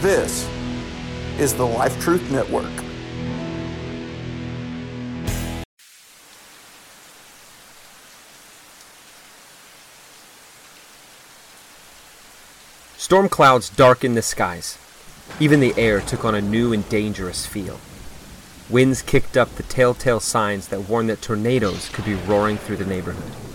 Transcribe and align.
This 0.00 0.48
is 1.38 1.52
the 1.52 1.66
Life 1.66 2.00
Truth 2.00 2.30
Network. 2.30 2.72
Storm 12.96 13.28
clouds 13.28 13.68
darkened 13.68 14.16
the 14.16 14.22
skies. 14.22 14.78
Even 15.38 15.60
the 15.60 15.74
air 15.76 16.00
took 16.00 16.24
on 16.24 16.34
a 16.34 16.40
new 16.40 16.72
and 16.72 16.88
dangerous 16.88 17.44
feel. 17.44 17.78
Winds 18.70 19.02
kicked 19.02 19.36
up 19.36 19.54
the 19.56 19.64
telltale 19.64 20.20
signs 20.20 20.68
that 20.68 20.88
warned 20.88 21.10
that 21.10 21.20
tornadoes 21.20 21.90
could 21.90 22.06
be 22.06 22.14
roaring 22.14 22.56
through 22.56 22.76
the 22.76 22.86
neighborhood. 22.86 23.49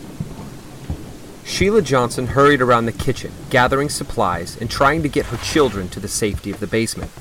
Sheila 1.46 1.84
Johnson 1.84 2.26
hurried 2.26 2.62
around 2.62 2.88
the 2.88 2.92
kitchen, 2.92 3.32
gathering 3.52 3.88
supplies 3.88 4.58
and 4.60 4.70
trying 4.70 5.04
to 5.04 5.10
get 5.10 5.28
her 5.28 5.38
children 5.38 5.88
to 5.90 6.00
the 6.00 6.08
safety 6.08 6.50
of 6.50 6.60
the 6.60 6.68
basement. 6.68 7.12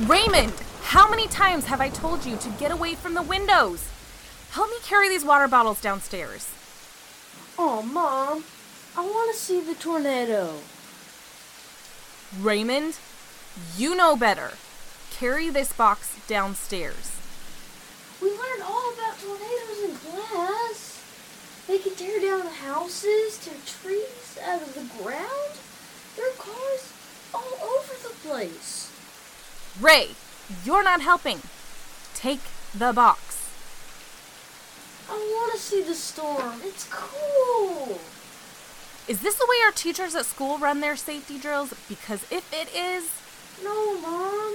Raymond, 0.00 0.54
how 0.82 1.08
many 1.08 1.28
times 1.28 1.66
have 1.66 1.80
I 1.80 1.90
told 1.90 2.24
you 2.24 2.36
to 2.38 2.48
get 2.58 2.70
away 2.72 2.94
from 2.94 3.12
the 3.12 3.22
windows? 3.22 3.86
Help 4.50 4.70
me 4.70 4.76
carry 4.82 5.10
these 5.10 5.26
water 5.26 5.46
bottles 5.46 5.80
downstairs. 5.80 6.50
Oh, 7.58 7.82
Mom, 7.82 8.44
I 8.96 9.02
want 9.02 9.32
to 9.32 9.38
see 9.38 9.60
the 9.60 9.74
tornado. 9.74 10.54
Raymond, 12.40 12.98
you 13.76 13.94
know 13.94 14.16
better. 14.16 14.52
Carry 15.10 15.50
this 15.50 15.72
box 15.72 16.16
downstairs. 16.26 17.12
We 18.22 18.30
learned 18.30 18.62
all 18.62 18.92
about 18.94 19.20
tornadoes 19.20 19.84
in 19.84 19.94
class. 19.96 20.87
They 21.68 21.76
can 21.76 21.94
tear 21.94 22.18
down 22.18 22.46
houses, 22.46 23.36
tear 23.44 23.54
trees 23.66 24.38
out 24.42 24.62
of 24.62 24.72
the 24.72 25.02
ground. 25.02 25.52
There 26.16 26.26
are 26.26 26.36
cars 26.38 26.92
all 27.34 27.58
over 27.62 27.92
the 28.02 28.14
place. 28.26 28.90
Ray, 29.78 30.12
you're 30.64 30.82
not 30.82 31.02
helping. 31.02 31.42
Take 32.14 32.40
the 32.74 32.94
box. 32.94 33.50
I 35.10 35.12
want 35.12 35.52
to 35.52 35.58
see 35.58 35.82
the 35.82 35.94
storm. 35.94 36.62
It's 36.64 36.88
cool. 36.90 38.00
Is 39.06 39.20
this 39.20 39.36
the 39.36 39.46
way 39.46 39.56
our 39.66 39.72
teachers 39.72 40.14
at 40.14 40.24
school 40.24 40.56
run 40.56 40.80
their 40.80 40.96
safety 40.96 41.38
drills? 41.38 41.74
Because 41.86 42.24
if 42.30 42.50
it 42.50 42.74
is. 42.74 43.10
No, 43.62 44.00
Mom. 44.00 44.54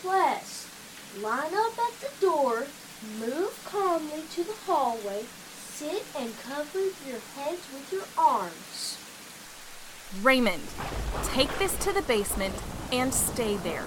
Class, 0.00 0.68
line 1.20 1.54
up 1.54 1.76
at 1.76 2.00
the 2.00 2.10
door 2.20 2.66
Move 3.18 3.60
calmly 3.64 4.22
to 4.32 4.44
the 4.44 4.54
hallway. 4.66 5.24
Sit 5.54 6.04
and 6.16 6.32
cover 6.42 6.78
your 6.78 7.20
heads 7.36 7.66
with 7.72 7.92
your 7.92 8.04
arms. 8.16 8.98
Raymond, 10.22 10.62
take 11.24 11.58
this 11.58 11.76
to 11.78 11.92
the 11.92 12.02
basement 12.02 12.54
and 12.92 13.12
stay 13.12 13.56
there. 13.56 13.86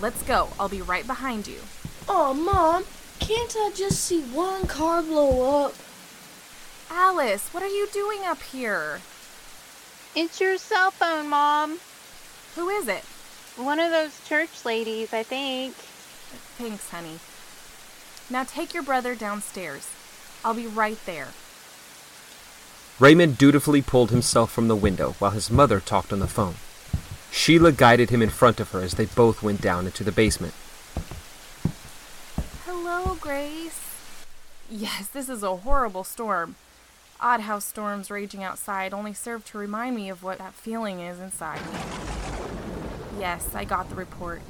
Let's 0.00 0.22
go. 0.22 0.48
I'll 0.60 0.68
be 0.68 0.82
right 0.82 1.06
behind 1.06 1.48
you. 1.48 1.60
Oh, 2.08 2.34
Mom, 2.34 2.84
can't 3.18 3.54
I 3.56 3.70
just 3.74 4.04
see 4.04 4.20
one 4.20 4.66
car 4.66 5.02
blow 5.02 5.64
up? 5.64 5.74
Alice, 6.90 7.48
what 7.52 7.62
are 7.62 7.68
you 7.68 7.88
doing 7.92 8.20
up 8.24 8.42
here? 8.42 9.00
It's 10.14 10.40
your 10.40 10.58
cell 10.58 10.90
phone, 10.90 11.28
Mom. 11.28 11.78
Who 12.54 12.68
is 12.68 12.86
it? 12.86 13.02
One 13.56 13.80
of 13.80 13.90
those 13.90 14.20
church 14.28 14.64
ladies, 14.64 15.12
I 15.12 15.22
think. 15.22 15.74
Thanks, 16.58 16.90
honey. 16.90 17.18
Now 18.32 18.44
take 18.44 18.72
your 18.72 18.82
brother 18.82 19.14
downstairs. 19.14 19.90
I'll 20.42 20.54
be 20.54 20.66
right 20.66 20.96
there. 21.04 21.28
Raymond 22.98 23.36
dutifully 23.36 23.82
pulled 23.82 24.10
himself 24.10 24.50
from 24.50 24.68
the 24.68 24.74
window 24.74 25.16
while 25.18 25.32
his 25.32 25.50
mother 25.50 25.80
talked 25.80 26.14
on 26.14 26.20
the 26.20 26.26
phone. 26.26 26.54
Sheila 27.30 27.72
guided 27.72 28.08
him 28.08 28.22
in 28.22 28.30
front 28.30 28.58
of 28.58 28.70
her 28.70 28.80
as 28.80 28.94
they 28.94 29.04
both 29.04 29.42
went 29.42 29.60
down 29.60 29.84
into 29.84 30.02
the 30.02 30.12
basement. 30.12 30.54
Hello, 32.64 33.18
Grace. 33.20 33.80
Yes, 34.70 35.08
this 35.08 35.28
is 35.28 35.42
a 35.42 35.56
horrible 35.56 36.02
storm. 36.02 36.54
Odd 37.20 37.40
how 37.40 37.58
storms 37.58 38.10
raging 38.10 38.42
outside 38.42 38.94
only 38.94 39.12
serve 39.12 39.44
to 39.44 39.58
remind 39.58 39.94
me 39.94 40.08
of 40.08 40.22
what 40.22 40.38
that 40.38 40.54
feeling 40.54 41.00
is 41.00 41.20
inside. 41.20 41.60
Yes, 43.18 43.54
I 43.54 43.64
got 43.64 43.90
the 43.90 43.94
report. 43.94 44.40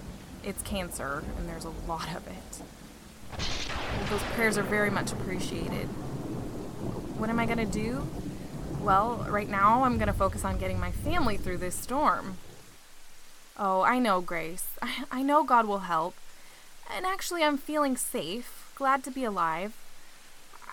It's 0.44 0.62
cancer, 0.62 1.24
and 1.36 1.48
there's 1.48 1.64
a 1.64 1.72
lot 1.88 2.14
of 2.14 2.28
it. 2.28 2.62
Those 4.12 4.22
prayers 4.34 4.58
are 4.58 4.62
very 4.62 4.90
much 4.90 5.10
appreciated. 5.10 5.86
What 7.16 7.30
am 7.30 7.40
I 7.40 7.46
going 7.46 7.56
to 7.56 7.64
do? 7.64 8.06
Well, 8.82 9.26
right 9.26 9.48
now 9.48 9.84
I'm 9.84 9.96
going 9.96 10.08
to 10.08 10.12
focus 10.12 10.44
on 10.44 10.58
getting 10.58 10.78
my 10.78 10.90
family 10.90 11.38
through 11.38 11.56
this 11.56 11.74
storm. 11.74 12.36
Oh, 13.58 13.80
I 13.80 13.98
know, 13.98 14.20
Grace. 14.20 14.66
I, 14.82 15.04
I 15.10 15.22
know 15.22 15.44
God 15.44 15.66
will 15.66 15.88
help. 15.88 16.14
And 16.94 17.06
actually, 17.06 17.42
I'm 17.42 17.56
feeling 17.56 17.96
safe, 17.96 18.70
glad 18.74 19.02
to 19.04 19.10
be 19.10 19.24
alive. 19.24 19.74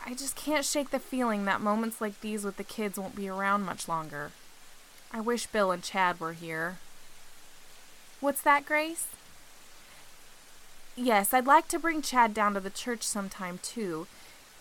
I 0.05 0.15
just 0.15 0.35
can't 0.35 0.65
shake 0.65 0.89
the 0.89 0.99
feeling 0.99 1.45
that 1.45 1.61
moments 1.61 2.01
like 2.01 2.19
these 2.19 2.43
with 2.43 2.57
the 2.57 2.65
kids 2.65 2.99
won't 2.99 3.15
be 3.15 3.29
around 3.29 3.61
much 3.61 3.87
longer. 3.87 4.31
I 5.13 5.21
wish 5.21 5.47
Bill 5.47 5.71
and 5.71 5.81
Chad 5.81 6.19
were 6.19 6.33
here. 6.33 6.79
What's 8.19 8.41
that, 8.41 8.65
Grace? 8.65 9.07
Yes, 11.01 11.33
I'd 11.33 11.47
like 11.47 11.69
to 11.69 11.79
bring 11.79 12.01
Chad 12.01 12.33
down 12.33 12.55
to 12.55 12.59
the 12.59 12.69
church 12.69 13.03
sometime 13.03 13.57
too. 13.63 14.05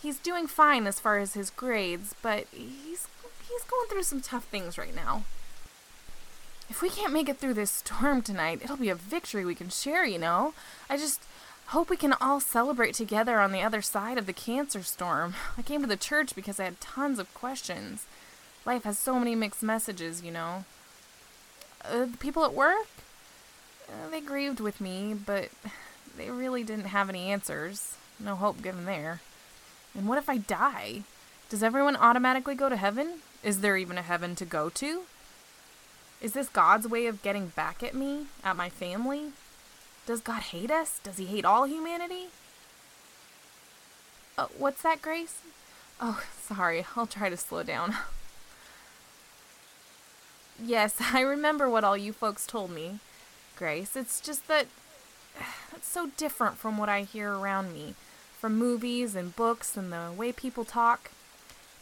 He's 0.00 0.21
doing 0.21 0.47
fine 0.47 0.87
as 0.87 1.00
far 1.00 1.19
as 1.19 1.34
his 1.34 1.50
grades, 1.50 2.15
but 2.22 2.47
he's 2.53 3.09
he's 3.49 3.65
going 3.65 3.88
through 3.88 4.04
some 4.04 4.21
tough 4.21 4.44
things 4.44 4.78
right 4.78 4.94
now. 4.94 5.25
If 6.71 6.81
we 6.81 6.91
can't 6.91 7.12
make 7.12 7.28
it 7.28 7.38
through 7.38 7.54
this 7.54 7.72
storm 7.72 8.22
tonight, 8.22 8.60
it'll 8.62 8.76
be 8.76 8.88
a 8.88 8.94
victory 8.94 9.44
we 9.44 9.56
can 9.56 9.69
share, 9.69 10.04
you 10.04 10.19
know. 10.19 10.54
I 10.88 10.97
just 10.97 11.25
hope 11.69 11.91
we 11.91 11.97
can 11.97 12.15
all 12.21 12.38
celebrate 12.38 12.94
together 12.94 13.41
on 13.41 13.50
the 13.50 13.62
other 13.62 13.82
side 13.82 14.16
of 14.16 14.26
the 14.26 14.32
cancer 14.32 14.84
storm. 14.84 15.34
I 15.56 15.62
came 15.62 15.81
to 15.81 15.88
the 15.88 15.97
church 15.97 16.37
because 16.37 16.60
I 16.60 16.65
had 16.66 16.81
tons 16.81 17.19
of 17.19 17.34
questions. 17.34 18.06
Life 18.65 18.84
has 18.84 18.97
so 18.97 19.19
many 19.19 19.34
mixed 19.34 19.65
messages, 19.65 20.22
you 20.22 20.31
know. 20.31 20.65
Uh, 21.84 22.05
the 22.05 22.16
people 22.19 22.44
at 22.44 22.55
work, 22.55 22.87
uh, 23.88 24.09
they 24.09 24.20
grieved 24.20 24.60
with 24.60 24.81
me, 24.81 25.15
but 25.15 25.49
they 26.19 26.31
really 26.31 26.65
didn't 26.65 26.87
have 26.87 27.09
any 27.09 27.31
answers. 27.31 27.95
No 28.19 28.34
hope 28.34 28.62
given 28.62 28.84
there. 28.84 29.21
And 29.95 30.09
what 30.09 30.19
if 30.19 30.29
I 30.29 30.39
die? 30.39 31.03
Does 31.49 31.62
everyone 31.62 31.97
automatically 31.97 32.55
go 32.55 32.69
to 32.69 32.77
heaven? 32.77 33.21
Is 33.43 33.61
there 33.61 33.77
even 33.77 33.97
a 33.97 34.03
heaven 34.03 34.34
to 34.37 34.45
go 34.45 34.69
to? 34.71 35.03
Is 36.21 36.33
this 36.33 36.49
God's 36.49 36.89
way 36.89 37.06
of 37.06 37.23
getting 37.23 37.49
back 37.49 37.83
at 37.83 37.95
me, 37.95 38.27
at 38.43 38.56
my 38.56 38.69
family? 38.69 39.33
Does 40.06 40.21
God 40.21 40.43
hate 40.43 40.71
us? 40.71 41.01
Does 41.03 41.17
he 41.17 41.27
hate 41.27 41.45
all 41.45 41.67
humanity? 41.67 42.27
Oh, 44.37 44.49
what's 44.59 44.83
that, 44.83 45.00
Grace? 45.00 45.39
Oh, 46.00 46.23
sorry. 46.41 46.85
I'll 46.97 47.06
try 47.06 47.31
to 47.31 47.37
slow 47.37 47.62
down. 47.62 47.95
yes, 50.62 50.97
I 51.12 51.21
remember 51.21 51.71
what 51.71 51.85
all 51.85 51.97
you 51.97 52.12
folks 52.12 52.47
told 52.47 52.71
me, 52.71 52.99
Grace. 53.56 53.97
It's 53.97 54.21
just 54.21 54.49
that 54.49 54.67
it's 55.75 55.88
so 55.88 56.10
different 56.16 56.56
from 56.56 56.78
what 56.78 56.88
I 56.88 57.03
hear 57.03 57.32
around 57.32 57.72
me, 57.72 57.94
from 58.38 58.59
movies 58.59 59.15
and 59.15 59.34
books 59.37 59.76
and 59.76 59.93
the 59.93 60.10
way 60.16 60.32
people 60.32 60.65
talk. 60.65 61.10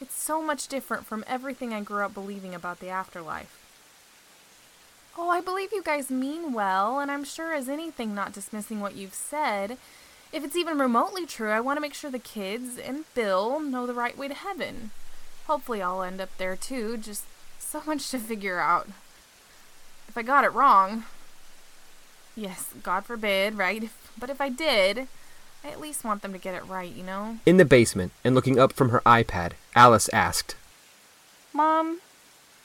It's 0.00 0.14
so 0.14 0.42
much 0.42 0.68
different 0.68 1.06
from 1.06 1.24
everything 1.26 1.72
I 1.72 1.80
grew 1.80 2.04
up 2.04 2.14
believing 2.14 2.54
about 2.54 2.80
the 2.80 2.88
afterlife. 2.88 3.62
Oh, 5.18 5.30
I 5.30 5.40
believe 5.40 5.72
you 5.72 5.82
guys 5.82 6.10
mean 6.10 6.52
well, 6.52 7.00
and 7.00 7.10
I'm 7.10 7.24
sure 7.24 7.54
as 7.54 7.68
anything 7.68 8.14
not 8.14 8.34
dismissing 8.34 8.80
what 8.80 8.96
you've 8.96 9.14
said. 9.14 9.78
If 10.30 10.44
it's 10.44 10.56
even 10.56 10.78
remotely 10.78 11.24
true, 11.24 11.50
I 11.50 11.60
want 11.60 11.78
to 11.78 11.80
make 11.80 11.94
sure 11.94 12.10
the 12.10 12.18
kids 12.18 12.78
and 12.78 13.04
Bill 13.14 13.58
know 13.58 13.86
the 13.86 13.94
right 13.94 14.18
way 14.18 14.28
to 14.28 14.34
heaven. 14.34 14.90
Hopefully, 15.46 15.80
I'll 15.80 16.02
end 16.02 16.20
up 16.20 16.36
there 16.36 16.56
too, 16.56 16.98
just 16.98 17.24
so 17.58 17.82
much 17.86 18.10
to 18.10 18.18
figure 18.18 18.58
out. 18.58 18.88
If 20.08 20.18
I 20.18 20.22
got 20.22 20.44
it 20.44 20.52
wrong, 20.52 21.04
Yes, 22.36 22.74
God 22.82 23.06
forbid, 23.06 23.56
right? 23.56 23.88
But 24.18 24.28
if 24.28 24.40
I 24.40 24.50
did, 24.50 25.08
I 25.64 25.68
at 25.70 25.80
least 25.80 26.04
want 26.04 26.20
them 26.20 26.32
to 26.32 26.38
get 26.38 26.54
it 26.54 26.66
right, 26.66 26.92
you 26.92 27.02
know? 27.02 27.38
In 27.46 27.56
the 27.56 27.64
basement, 27.64 28.12
and 28.22 28.34
looking 28.34 28.58
up 28.58 28.74
from 28.74 28.90
her 28.90 29.00
iPad, 29.06 29.52
Alice 29.74 30.10
asked, 30.12 30.54
Mom, 31.54 32.00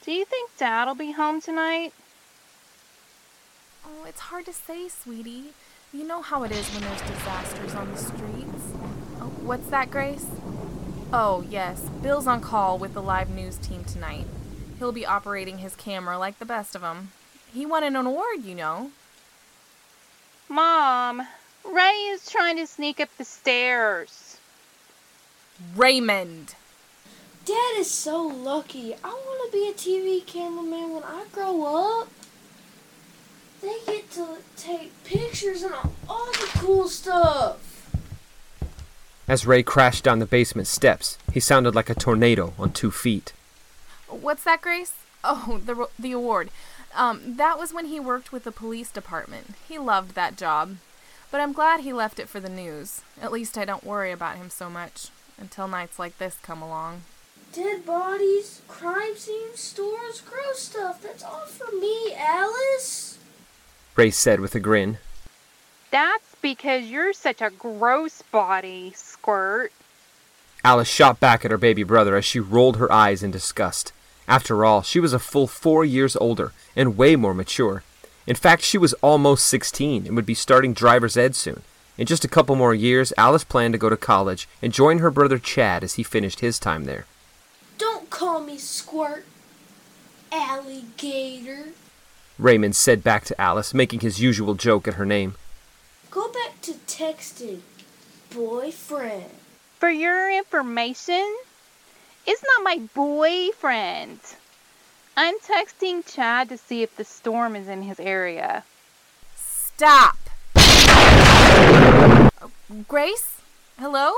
do 0.03 0.12
you 0.12 0.25
think 0.25 0.51
Dad'll 0.57 0.95
be 0.95 1.12
home 1.12 1.39
tonight? 1.39 1.94
Oh, 3.85 4.06
it's 4.06 4.19
hard 4.19 4.45
to 4.45 4.53
say, 4.53 4.89
sweetie. 4.89 5.53
You 5.94 6.03
know 6.06 6.21
how 6.21 6.44
it 6.44 6.51
is 6.51 6.67
when 6.69 6.83
there's 6.83 7.01
disasters 7.01 7.74
on 7.74 7.91
the 7.91 7.97
streets. 7.97 8.74
Oh, 9.21 9.31
what's 9.41 9.67
that, 9.67 9.89
Grace? 9.89 10.27
Oh, 11.13 11.45
yes. 11.50 11.81
Bill's 12.01 12.27
on 12.27 12.41
call 12.41 12.77
with 12.77 12.94
the 12.94 13.01
live 13.01 13.29
news 13.29 13.57
team 13.57 13.83
tonight. 13.83 14.25
He'll 14.79 14.91
be 14.91 15.06
operating 15.06 15.59
his 15.59 15.75
camera 15.75 16.17
like 16.17 16.39
the 16.39 16.45
best 16.45 16.75
of 16.75 16.83
'em. 16.83 17.12
He 17.53 17.65
won 17.65 17.83
an 17.83 17.95
award, 17.95 18.44
you 18.44 18.56
know. 18.56 18.91
Mom, 20.51 21.25
Ray 21.63 21.94
is 22.09 22.30
trying 22.30 22.57
to 22.57 22.68
sneak 22.68 23.00
up 23.00 23.07
the 23.18 23.24
stairs. 23.24 24.36
Raymond. 25.77 26.56
Dad 27.45 27.75
is 27.77 27.89
so 27.89 28.21
lucky. 28.21 28.94
I 29.01 29.07
want 29.07 29.50
to 29.50 29.57
be 29.57 29.69
a 29.69 29.74
TV 29.74 30.25
cameraman 30.25 30.94
when 30.94 31.03
I 31.03 31.24
grow 31.31 32.01
up. 32.01 32.09
They 33.62 33.77
get 33.86 34.12
to 34.12 34.39
take 34.57 34.92
pictures 35.06 35.63
and 35.63 35.74
all 36.09 36.25
the 36.33 36.50
cool 36.56 36.89
stuff. 36.89 37.89
As 39.30 39.48
Ray 39.48 39.63
crashed 39.63 40.03
down 40.03 40.19
the 40.19 40.25
basement 40.25 40.68
steps, 40.68 41.18
he 41.31 41.39
sounded 41.39 41.75
like 41.75 41.89
a 41.89 41.95
tornado 41.95 42.53
on 42.59 42.74
two 42.74 42.92
feet. 42.92 43.31
What's 44.09 44.44
that, 44.44 44.62
Grace? 44.62 44.95
Oh, 45.24 45.62
the 45.65 45.88
the 45.98 46.12
award. 46.12 46.50
Um, 46.95 47.35
that 47.38 47.57
was 47.57 47.73
when 47.73 47.85
he 47.85 47.99
worked 47.99 48.31
with 48.31 48.43
the 48.43 48.51
police 48.51 48.91
department. 48.91 49.55
He 49.67 49.77
loved 49.77 50.15
that 50.15 50.38
job. 50.38 50.77
But 51.31 51.39
I'm 51.39 51.53
glad 51.53 51.79
he 51.79 51.93
left 51.93 52.19
it 52.19 52.27
for 52.27 52.41
the 52.41 52.49
news. 52.49 53.01
At 53.21 53.31
least 53.31 53.57
I 53.57 53.63
don't 53.63 53.85
worry 53.85 54.11
about 54.11 54.35
him 54.35 54.49
so 54.49 54.69
much 54.69 55.07
until 55.38 55.67
nights 55.67 55.97
like 55.97 56.17
this 56.17 56.38
come 56.43 56.61
along. 56.61 57.03
Dead 57.53 57.85
bodies, 57.85 58.61
crime 58.67 59.15
scenes, 59.15 59.59
stores, 59.59 60.21
gross 60.21 60.59
stuff. 60.59 61.01
That's 61.01 61.23
all 61.23 61.45
for 61.45 61.71
me, 61.75 62.13
Alice. 62.17 63.17
Ray 63.95 64.11
said 64.11 64.41
with 64.41 64.55
a 64.55 64.59
grin. 64.59 64.97
That's 65.89 66.35
because 66.41 66.85
you're 66.85 67.13
such 67.13 67.41
a 67.41 67.49
gross 67.49 68.21
body, 68.21 68.93
Squirt. 68.95 69.71
Alice 70.63 70.88
shot 70.88 71.19
back 71.19 71.43
at 71.43 71.51
her 71.51 71.57
baby 71.57 71.83
brother 71.83 72.15
as 72.15 72.25
she 72.25 72.39
rolled 72.39 72.77
her 72.77 72.91
eyes 72.91 73.23
in 73.23 73.31
disgust. 73.31 73.93
After 74.27 74.63
all, 74.63 74.81
she 74.81 75.00
was 75.00 75.13
a 75.13 75.19
full 75.19 75.47
four 75.47 75.83
years 75.83 76.15
older 76.15 76.53
and 76.75 76.97
way 76.97 77.15
more 77.15 77.33
mature. 77.33 77.83
In 78.27 78.35
fact, 78.35 78.62
she 78.62 78.77
was 78.77 78.94
almost 78.95 79.45
16 79.47 80.07
and 80.07 80.15
would 80.15 80.25
be 80.25 80.33
starting 80.33 80.73
driver's 80.73 81.18
ed 81.18 81.35
soon. 81.35 81.63
In 81.97 82.07
just 82.07 82.23
a 82.23 82.29
couple 82.29 82.56
more 82.56 82.73
years, 82.73 83.13
Alice 83.18 83.44
planned 83.44 83.73
to 83.73 83.77
go 83.77 83.89
to 83.89 83.97
college 83.97 84.47
and 84.62 84.73
join 84.73 85.00
her 85.00 85.12
brother 85.12 85.38
Chad 85.38 85.83
as 85.83 85.95
he 85.95 86.03
finished 86.03 86.39
his 86.39 86.59
time 86.59 86.85
there. 86.85 87.06
Don't 87.77 88.09
call 88.09 88.41
me 88.41 88.57
Squirt. 88.57 89.25
Alligator. 90.31 91.74
Raymond 92.39 92.75
said 92.75 93.03
back 93.03 93.25
to 93.25 93.39
Alice, 93.39 93.74
making 93.74 94.00
his 94.00 94.21
usual 94.21 94.56
joke 94.56 94.88
at 94.88 94.95
her 94.95 95.06
name. 95.06 95.35
Go 96.09 96.31
back 96.31 96.62
to 96.62 96.74
texting, 96.88 97.59
boyfriend. 98.33 99.31
For 99.77 99.89
your 99.89 100.31
information, 100.31 101.38
it's 102.25 102.44
not 102.44 102.63
my 102.63 102.81
boyfriend. 102.94 104.19
I'm 105.18 105.39
texting 105.39 106.06
Chad 106.06 106.50
to 106.50 106.57
see 106.57 106.83
if 106.83 106.95
the 106.95 107.03
storm 107.03 107.56
is 107.56 107.68
in 107.68 107.83
his 107.83 108.00
area. 108.00 108.63
Stop! 109.35 110.18
Grace? 112.88 113.41
Hello? 113.79 114.13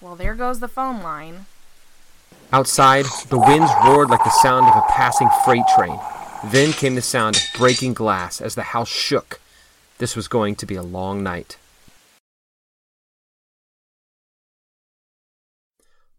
Well, 0.00 0.16
there 0.16 0.34
goes 0.34 0.60
the 0.60 0.68
phone 0.68 1.02
line. 1.02 1.46
Outside, 2.52 3.06
the 3.30 3.38
winds 3.38 3.70
roared 3.84 4.10
like 4.10 4.24
the 4.24 4.30
sound 4.42 4.66
of 4.66 4.76
a 4.76 4.92
passing 4.92 5.28
freight 5.44 5.64
train. 5.74 5.98
Then 6.46 6.72
came 6.72 6.96
the 6.96 7.02
sound 7.02 7.36
of 7.36 7.42
breaking 7.56 7.94
glass 7.94 8.40
as 8.40 8.54
the 8.54 8.62
house 8.62 8.88
shook. 8.88 9.40
This 9.98 10.16
was 10.16 10.28
going 10.28 10.56
to 10.56 10.66
be 10.66 10.74
a 10.74 10.82
long 10.82 11.22
night. 11.22 11.56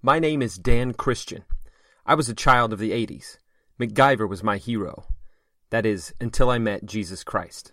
My 0.05 0.19
name 0.19 0.41
is 0.41 0.57
Dan 0.57 0.91
Christian. 0.93 1.45
I 2.05 2.15
was 2.15 2.27
a 2.27 2.33
child 2.33 2.73
of 2.73 2.79
the 2.79 2.91
80s. 2.91 3.37
MacGyver 3.79 4.27
was 4.27 4.43
my 4.43 4.57
hero. 4.57 5.05
That 5.69 5.85
is, 5.85 6.13
until 6.19 6.49
I 6.49 6.57
met 6.57 6.85
Jesus 6.85 7.23
Christ. 7.23 7.71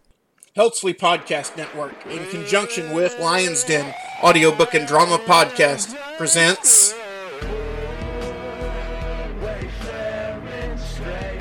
Helsley 0.57 0.97
Podcast 0.97 1.57
Network, 1.57 2.07
in 2.07 2.25
conjunction 2.29 2.93
with 2.93 3.19
Lions 3.19 3.65
Den 3.65 3.93
Audiobook 4.23 4.75
and 4.75 4.87
Drama 4.87 5.19
Podcast, 5.19 5.97
presents 6.19 6.95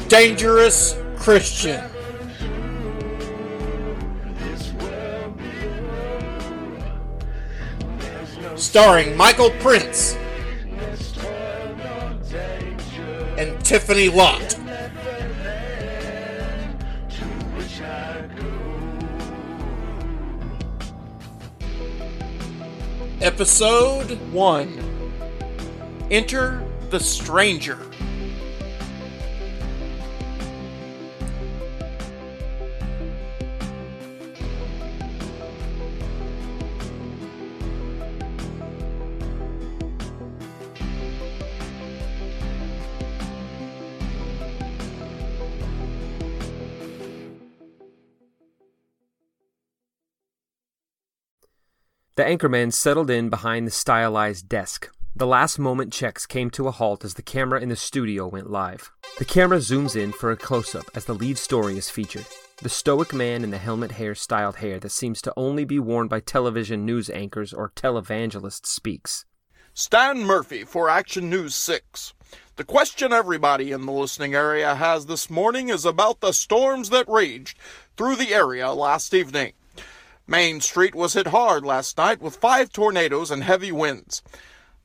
Dangerous 0.08 0.98
Christian. 1.18 1.88
Starring 8.56 9.16
Michael 9.16 9.52
Prince 9.60 10.18
Tiffany 13.70 14.10
Lott. 14.10 14.58
Episode 23.22 24.20
1 24.32 26.08
Enter 26.10 26.66
the 26.90 27.00
Stranger. 27.00 27.89
The 52.20 52.26
anchorman 52.26 52.74
settled 52.74 53.10
in 53.10 53.30
behind 53.30 53.66
the 53.66 53.72
stylized 53.72 54.50
desk. 54.50 54.90
The 55.16 55.26
last 55.26 55.58
moment 55.58 55.94
checks 55.94 56.26
came 56.26 56.50
to 56.50 56.68
a 56.68 56.72
halt 56.72 57.06
as 57.06 57.14
the 57.14 57.22
camera 57.22 57.62
in 57.62 57.70
the 57.70 57.78
studio 57.78 58.28
went 58.28 58.50
live. 58.50 58.92
The 59.20 59.24
camera 59.24 59.60
zooms 59.60 59.96
in 59.96 60.12
for 60.12 60.30
a 60.30 60.36
close 60.36 60.76
up 60.76 60.84
as 60.94 61.06
the 61.06 61.14
lead 61.14 61.38
story 61.38 61.78
is 61.78 61.90
featured. 61.90 62.26
The 62.62 62.68
stoic 62.68 63.14
man 63.14 63.46
in 63.46 63.52
the 63.52 63.58
helmet 63.58 63.94
hair 63.94 64.16
styled 64.16 64.58
hair 64.58 64.82
that 64.82 64.92
seems 64.92 65.22
to 65.22 65.34
only 65.38 65.64
be 65.64 65.80
worn 65.80 66.10
by 66.10 66.20
television 66.20 66.86
news 66.86 67.10
anchors 67.10 67.54
or 67.54 67.70
televangelists 67.70 68.66
speaks. 68.66 69.24
Stan 69.74 70.26
Murphy 70.26 70.66
for 70.66 70.90
Action 70.90 71.30
News 71.30 71.56
6. 71.56 72.16
The 72.58 72.66
question 72.66 73.14
everybody 73.14 73.72
in 73.72 73.86
the 73.86 73.94
listening 73.94 74.36
area 74.36 74.76
has 74.76 75.06
this 75.06 75.30
morning 75.30 75.70
is 75.70 75.86
about 75.86 76.20
the 76.20 76.34
storms 76.34 76.90
that 76.90 77.08
raged 77.08 77.58
through 77.96 78.18
the 78.18 78.34
area 78.34 78.74
last 78.74 79.14
evening. 79.14 79.54
Main 80.30 80.62
Street 80.62 80.94
was 80.94 81.14
hit 81.14 81.26
hard 81.26 81.66
last 81.66 81.98
night 81.98 82.22
with 82.22 82.36
five 82.36 82.72
tornadoes 82.72 83.32
and 83.32 83.44
heavy 83.44 83.72
winds. 83.72 84.22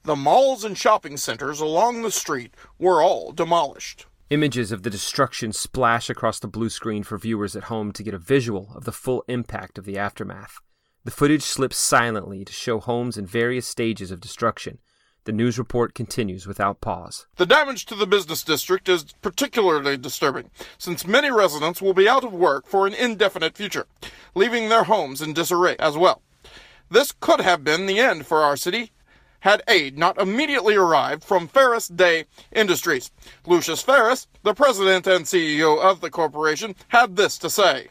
The 0.05 0.17
malls 0.17 0.64
and 0.64 0.76
shopping 0.76 1.19
centers 1.19 1.61
along 1.61 2.00
the 2.00 2.11
street 2.11 2.55
were 2.79 3.02
all 3.02 3.31
demolished. 3.31 4.06
Images 4.31 4.73
of 4.73 4.85
the 4.85 4.88
destruction 4.91 5.52
splash 5.52 6.08
across 6.08 6.38
the 6.38 6.49
blue 6.49 6.70
screen 6.70 7.03
for 7.03 7.19
viewers 7.19 7.55
at 7.55 7.65
home 7.65 7.93
to 7.93 8.03
get 8.03 8.15
a 8.15 8.19
visual 8.19 8.70
of 8.74 8.86
the 8.86 8.93
full 8.93 9.22
impact 9.29 9.77
of 9.77 9.84
the 9.84 9.98
aftermath. 9.98 10.60
The 11.05 11.10
footage 11.10 11.43
slips 11.43 11.77
silently 11.77 12.43
to 12.46 12.53
show 12.55 12.81
homes 12.81 13.19
in 13.19 13.27
various 13.27 13.67
stages 13.67 14.10
of 14.10 14.22
destruction. 14.22 14.79
The 15.24 15.32
news 15.32 15.58
report 15.58 15.94
continues 15.94 16.46
without 16.46 16.82
pause. 16.82 17.26
The 17.36 17.46
damage 17.46 17.86
to 17.86 17.94
the 17.94 18.06
business 18.06 18.43
district 18.43 18.88
is 18.90 19.14
particularly 19.22 19.96
disturbing, 19.96 20.50
since 20.76 21.06
many 21.06 21.31
residents 21.31 21.81
will 21.81 21.94
be 21.94 22.08
out 22.08 22.24
of 22.24 22.32
work 22.34 22.66
for 22.66 22.86
an 22.86 22.93
indefinite 22.93 23.56
future, 23.56 23.86
leaving 24.34 24.69
their 24.69 24.84
homes 24.84 25.22
in 25.22 25.32
disarray 25.32 25.76
as 25.78 25.96
well. 25.96 26.20
This 26.90 27.12
could 27.12 27.40
have 27.40 27.64
been 27.64 27.86
the 27.86 27.98
end 27.98 28.26
for 28.26 28.40
our 28.40 28.56
city 28.56 28.93
had 29.44 29.62
aid 29.69 29.98
not 29.98 30.19
immediately 30.19 30.74
arrived 30.74 31.22
from 31.22 31.46
Ferris 31.46 31.86
Day 31.86 32.24
Industries. 32.50 33.10
Lucius 33.46 33.82
Ferris, 33.82 34.26
the 34.43 34.54
president 34.54 35.06
and 35.06 35.26
CEO 35.26 35.78
of 35.78 36.00
the 36.00 36.08
corporation, 36.08 36.74
had 36.88 37.16
this 37.16 37.36
to 37.36 37.50
say. 37.50 37.88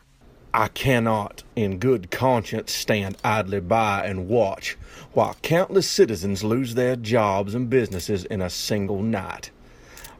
I 0.55 0.67
cannot, 0.67 1.41
in 1.55 1.79
good 1.79 2.11
conscience, 2.11 2.71
stand 2.71 3.17
idly 3.23 3.59
by 3.59 4.05
and 4.05 4.27
watch 4.27 4.77
while 5.13 5.35
countless 5.41 5.89
citizens 5.89 6.43
lose 6.43 6.75
their 6.75 6.95
jobs 6.95 7.55
and 7.55 7.71
businesses 7.71 8.23
in 8.25 8.39
a 8.39 8.51
single 8.51 9.01
night. 9.01 9.49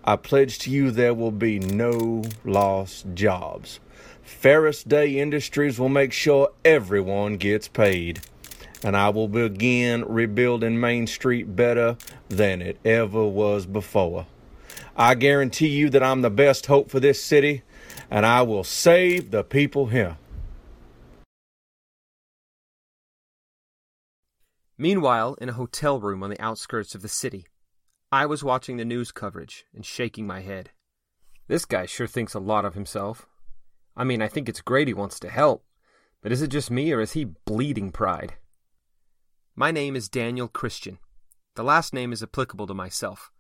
I 0.04 0.16
pledge 0.16 0.58
to 0.60 0.72
you 0.72 0.90
there 0.90 1.14
will 1.14 1.32
be 1.32 1.60
no 1.60 2.24
lost 2.44 3.06
jobs. 3.14 3.80
Ferris 4.24 4.84
Day 4.84 5.20
Industries 5.20 5.80
will 5.80 5.90
make 5.90 6.12
sure 6.12 6.52
everyone 6.66 7.38
gets 7.38 7.68
paid. 7.68 8.22
And 8.84 8.98
I 8.98 9.10
will 9.10 9.28
begin 9.28 10.04
rebuilding 10.04 10.80
Main 10.80 11.06
Street 11.06 11.56
better 11.56 11.96
than 12.28 12.62
it 12.62 12.80
ever 12.84 13.24
was 13.24 13.68
before. 13.68 14.26
I 14.98 15.14
guarantee 15.14 15.70
you 15.70 15.90
that 15.92 16.04
I'm 16.04 16.22
the 16.22 16.30
best 16.30 16.66
hope 16.66 16.90
for 16.90 17.00
this 17.00 17.24
city, 17.24 17.62
and 18.12 18.26
I 18.26 18.42
will 18.42 18.64
save 18.64 19.32
the 19.32 19.44
people 19.44 19.88
here. 19.88 20.18
Meanwhile, 24.78 25.36
in 25.40 25.50
a 25.50 25.54
hotel 25.54 26.00
room 26.00 26.24
on 26.24 26.30
the 26.30 26.42
outskirts 26.42 26.96
of 26.96 27.02
the 27.02 27.08
city, 27.08 27.46
I 28.12 28.26
was 28.26 28.44
watching 28.44 28.78
the 28.78 28.86
news 28.86 29.12
coverage 29.12 29.66
and 29.74 29.86
shaking 29.86 30.26
my 30.26 30.42
head. 30.42 30.72
This 31.48 31.66
guy 31.66 31.86
sure 31.86 32.08
thinks 32.08 32.34
a 32.34 32.40
lot 32.40 32.66
of 32.66 32.74
himself. 32.74 33.28
I 33.96 34.04
mean, 34.04 34.22
I 34.22 34.28
think 34.28 34.50
it's 34.50 34.62
great 34.62 34.88
he 34.88 34.94
wants 34.94 35.20
to 35.20 35.30
help, 35.30 35.64
but 36.22 36.32
is 36.32 36.42
it 36.42 36.48
just 36.48 36.72
me 36.72 36.92
or 36.92 37.02
is 37.02 37.12
he 37.12 37.26
bleeding 37.26 37.92
pride? 37.92 38.36
My 39.56 39.70
name 39.70 39.96
is 39.96 40.10
Daniel 40.10 40.48
Christian. 40.48 40.98
The 41.56 41.64
last 41.64 41.94
name 41.94 42.12
is 42.12 42.24
applicable 42.24 42.66
to 42.66 42.74
myself. 42.74 43.32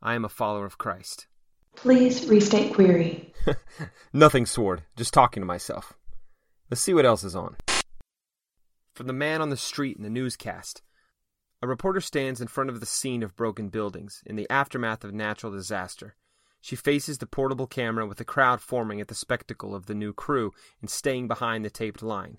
I 0.00 0.14
am 0.14 0.24
a 0.24 0.28
follower 0.28 0.66
of 0.66 0.78
Christ. 0.78 1.26
Please 1.74 2.26
restate 2.26 2.74
query. 2.74 3.34
Nothing, 4.12 4.46
Sword. 4.46 4.82
Just 4.96 5.12
talking 5.12 5.40
to 5.40 5.46
myself. 5.46 5.94
Let's 6.70 6.80
see 6.80 6.94
what 6.94 7.06
else 7.06 7.24
is 7.24 7.34
on. 7.34 7.56
From 8.96 9.08
the 9.08 9.12
man 9.12 9.42
on 9.42 9.50
the 9.50 9.58
street 9.58 9.98
in 9.98 10.02
the 10.02 10.08
newscast. 10.08 10.80
A 11.60 11.68
reporter 11.68 12.00
stands 12.00 12.40
in 12.40 12.48
front 12.48 12.70
of 12.70 12.80
the 12.80 12.86
scene 12.86 13.22
of 13.22 13.36
broken 13.36 13.68
buildings 13.68 14.22
in 14.24 14.36
the 14.36 14.48
aftermath 14.48 15.04
of 15.04 15.12
natural 15.12 15.52
disaster. 15.52 16.16
She 16.62 16.76
faces 16.76 17.18
the 17.18 17.26
portable 17.26 17.66
camera 17.66 18.06
with 18.06 18.16
the 18.16 18.24
crowd 18.24 18.62
forming 18.62 18.98
at 19.02 19.08
the 19.08 19.14
spectacle 19.14 19.74
of 19.74 19.84
the 19.84 19.94
new 19.94 20.14
crew 20.14 20.54
and 20.80 20.88
staying 20.88 21.28
behind 21.28 21.62
the 21.62 21.68
taped 21.68 22.02
line. 22.02 22.38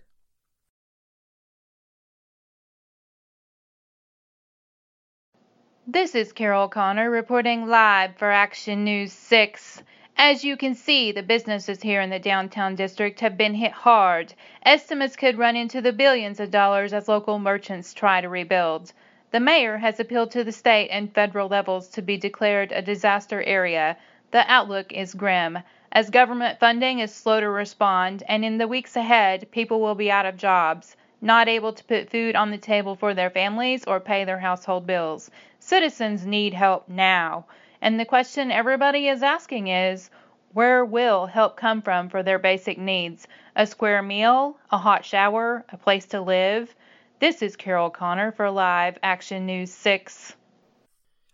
This 5.86 6.16
is 6.16 6.34
Carol 6.34 6.70
Connor 6.70 7.12
reporting 7.12 7.68
live 7.68 8.18
for 8.18 8.32
Action 8.32 8.84
News 8.84 9.14
6. 9.14 9.84
As 10.20 10.44
you 10.44 10.58
can 10.58 10.74
see, 10.74 11.12
the 11.12 11.22
businesses 11.22 11.84
here 11.84 12.02
in 12.02 12.10
the 12.10 12.18
downtown 12.18 12.74
district 12.74 13.20
have 13.20 13.38
been 13.38 13.54
hit 13.54 13.72
hard. 13.72 14.34
Estimates 14.66 15.16
could 15.16 15.38
run 15.38 15.56
into 15.56 15.80
the 15.80 15.94
billions 15.94 16.40
of 16.40 16.50
dollars 16.50 16.92
as 16.92 17.08
local 17.08 17.38
merchants 17.38 17.94
try 17.94 18.20
to 18.20 18.28
rebuild. 18.28 18.94
The 19.30 19.40
mayor 19.40 19.78
has 19.78 20.00
appealed 20.00 20.32
to 20.32 20.44
the 20.44 20.52
state 20.52 20.90
and 20.90 21.14
federal 21.14 21.48
levels 21.48 21.88
to 21.90 22.02
be 22.02 22.18
declared 22.18 22.72
a 22.72 22.82
disaster 22.82 23.44
area. 23.44 23.96
The 24.32 24.44
outlook 24.52 24.92
is 24.92 25.14
grim. 25.14 25.60
As 25.92 26.10
government 26.10 26.60
funding 26.60 26.98
is 26.98 27.14
slow 27.14 27.40
to 27.40 27.50
respond, 27.50 28.24
and 28.28 28.44
in 28.44 28.58
the 28.58 28.68
weeks 28.68 28.96
ahead, 28.96 29.52
people 29.52 29.80
will 29.80 29.94
be 29.94 30.10
out 30.10 30.26
of 30.26 30.36
jobs, 30.36 30.96
not 31.22 31.48
able 31.48 31.74
to 31.74 31.84
put 31.84 32.10
food 32.10 32.36
on 32.36 32.50
the 32.50 32.58
table 32.58 32.96
for 32.96 33.14
their 33.14 33.30
families 33.30 33.84
or 33.86 34.00
pay 34.00 34.26
their 34.26 34.40
household 34.40 34.88
bills. 34.88 35.30
Citizens 35.60 36.26
need 36.26 36.56
help 36.56 36.90
now. 36.90 37.46
And 37.82 38.00
the 38.00 38.06
question 38.06 38.52
everybody 38.52 39.08
is 39.08 39.22
asking 39.22 39.68
is 39.68 40.10
where 40.54 40.84
will 40.84 41.28
help 41.28 41.58
come 41.58 41.82
from 41.82 42.10
for 42.10 42.24
their 42.24 42.40
basic 42.40 42.78
needs? 42.78 43.28
A 43.56 43.68
square 43.68 44.02
meal, 44.02 44.58
a 44.72 44.78
hot 44.78 45.06
shower, 45.06 45.64
a 45.70 45.78
place 45.78 46.06
to 46.08 46.22
live? 46.22 46.74
This 47.20 47.42
is 47.42 47.56
Carol 47.56 47.90
Connor 47.90 48.32
for 48.32 48.50
Live 48.50 48.98
Action 49.04 49.46
News 49.46 49.72
6. 49.72 50.36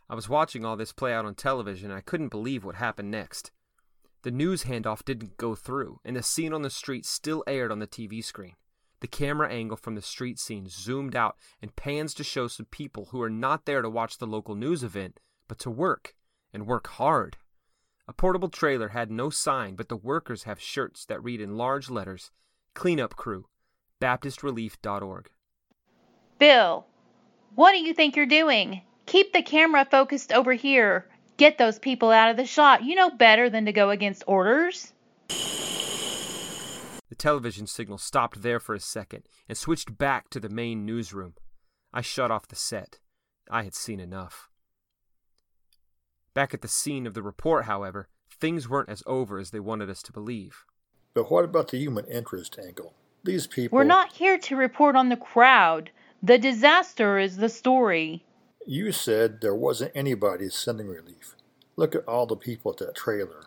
I 0.09 0.15
was 0.15 0.27
watching 0.27 0.65
all 0.65 0.75
this 0.75 0.91
play 0.91 1.13
out 1.13 1.25
on 1.25 1.35
television 1.35 1.91
and 1.91 1.97
I 1.97 2.01
couldn't 2.01 2.29
believe 2.29 2.65
what 2.65 2.75
happened 2.75 3.11
next. 3.11 3.51
The 4.23 4.31
news 4.31 4.63
handoff 4.63 5.03
didn't 5.03 5.35
go 5.35 5.53
through, 5.53 5.99
and 6.05 6.15
the 6.15 6.23
scene 6.23 6.53
on 6.53 6.61
the 6.61 6.69
street 6.69 7.05
still 7.05 7.43
aired 7.45 7.71
on 7.71 7.79
the 7.79 7.87
TV 7.87 8.23
screen. 8.23 8.55
The 9.01 9.07
camera 9.07 9.49
angle 9.49 9.75
from 9.75 9.95
the 9.95 10.01
street 10.01 10.39
scene 10.39 10.67
zoomed 10.69 11.13
out 11.13 11.35
and 11.61 11.75
pans 11.75 12.13
to 12.13 12.23
show 12.23 12.47
some 12.47 12.67
people 12.67 13.09
who 13.11 13.21
are 13.21 13.29
not 13.29 13.65
there 13.65 13.81
to 13.81 13.89
watch 13.89 14.17
the 14.17 14.27
local 14.27 14.55
news 14.55 14.81
event, 14.81 15.19
but 15.49 15.59
to 15.59 15.69
work, 15.69 16.15
and 16.53 16.67
work 16.67 16.87
hard. 16.87 17.37
A 18.07 18.13
portable 18.13 18.49
trailer 18.49 18.89
had 18.89 19.09
no 19.09 19.29
sign, 19.29 19.75
but 19.75 19.89
the 19.89 19.95
workers 19.95 20.43
have 20.43 20.61
shirts 20.61 21.05
that 21.05 21.23
read 21.23 21.41
in 21.41 21.57
large 21.57 21.89
letters 21.89 22.31
Cleanup 22.73 23.15
Crew, 23.15 23.47
BaptistRelief.org. 24.01 25.29
Bill, 26.39 26.85
what 27.55 27.71
do 27.71 27.79
you 27.79 27.93
think 27.93 28.15
you're 28.15 28.25
doing? 28.25 28.81
Keep 29.05 29.33
the 29.33 29.41
camera 29.41 29.85
focused 29.85 30.31
over 30.31 30.53
here. 30.53 31.07
Get 31.37 31.57
those 31.57 31.79
people 31.79 32.11
out 32.11 32.29
of 32.29 32.37
the 32.37 32.45
shot. 32.45 32.83
You 32.83 32.95
know 32.95 33.09
better 33.09 33.49
than 33.49 33.65
to 33.65 33.71
go 33.71 33.89
against 33.89 34.23
orders. 34.27 34.93
The 37.09 37.15
television 37.17 37.67
signal 37.67 37.99
stopped 37.99 38.41
there 38.41 38.59
for 38.59 38.73
a 38.75 38.79
second 38.79 39.27
and 39.47 39.57
switched 39.57 39.97
back 39.97 40.29
to 40.31 40.39
the 40.39 40.49
main 40.49 40.85
newsroom. 40.85 41.35
I 41.93 42.01
shut 42.01 42.31
off 42.31 42.47
the 42.47 42.55
set. 42.55 42.99
I 43.49 43.63
had 43.63 43.75
seen 43.75 43.99
enough. 43.99 44.49
Back 46.33 46.53
at 46.53 46.61
the 46.61 46.67
scene 46.67 47.05
of 47.05 47.13
the 47.13 47.21
report, 47.21 47.65
however, 47.65 48.07
things 48.39 48.67
weren't 48.67 48.89
as 48.89 49.03
over 49.05 49.37
as 49.37 49.51
they 49.51 49.59
wanted 49.59 49.89
us 49.89 50.01
to 50.03 50.11
believe. 50.11 50.65
But 51.13 51.29
what 51.29 51.45
about 51.45 51.69
the 51.69 51.77
human 51.77 52.05
interest 52.05 52.57
angle? 52.57 52.93
These 53.23 53.45
people. 53.45 53.75
We're 53.77 53.83
not 53.83 54.13
here 54.13 54.37
to 54.39 54.55
report 54.55 54.95
on 54.95 55.09
the 55.09 55.15
crowd. 55.15 55.91
The 56.23 56.39
disaster 56.39 57.19
is 57.19 57.37
the 57.37 57.49
story. 57.49 58.25
You 58.65 58.91
said 58.91 59.41
there 59.41 59.55
wasn't 59.55 59.91
anybody 59.93 60.49
sending 60.49 60.87
relief. 60.87 61.35
Look 61.75 61.95
at 61.95 62.07
all 62.07 62.25
the 62.25 62.35
people 62.35 62.71
at 62.71 62.77
that 62.77 62.95
trailer. 62.95 63.45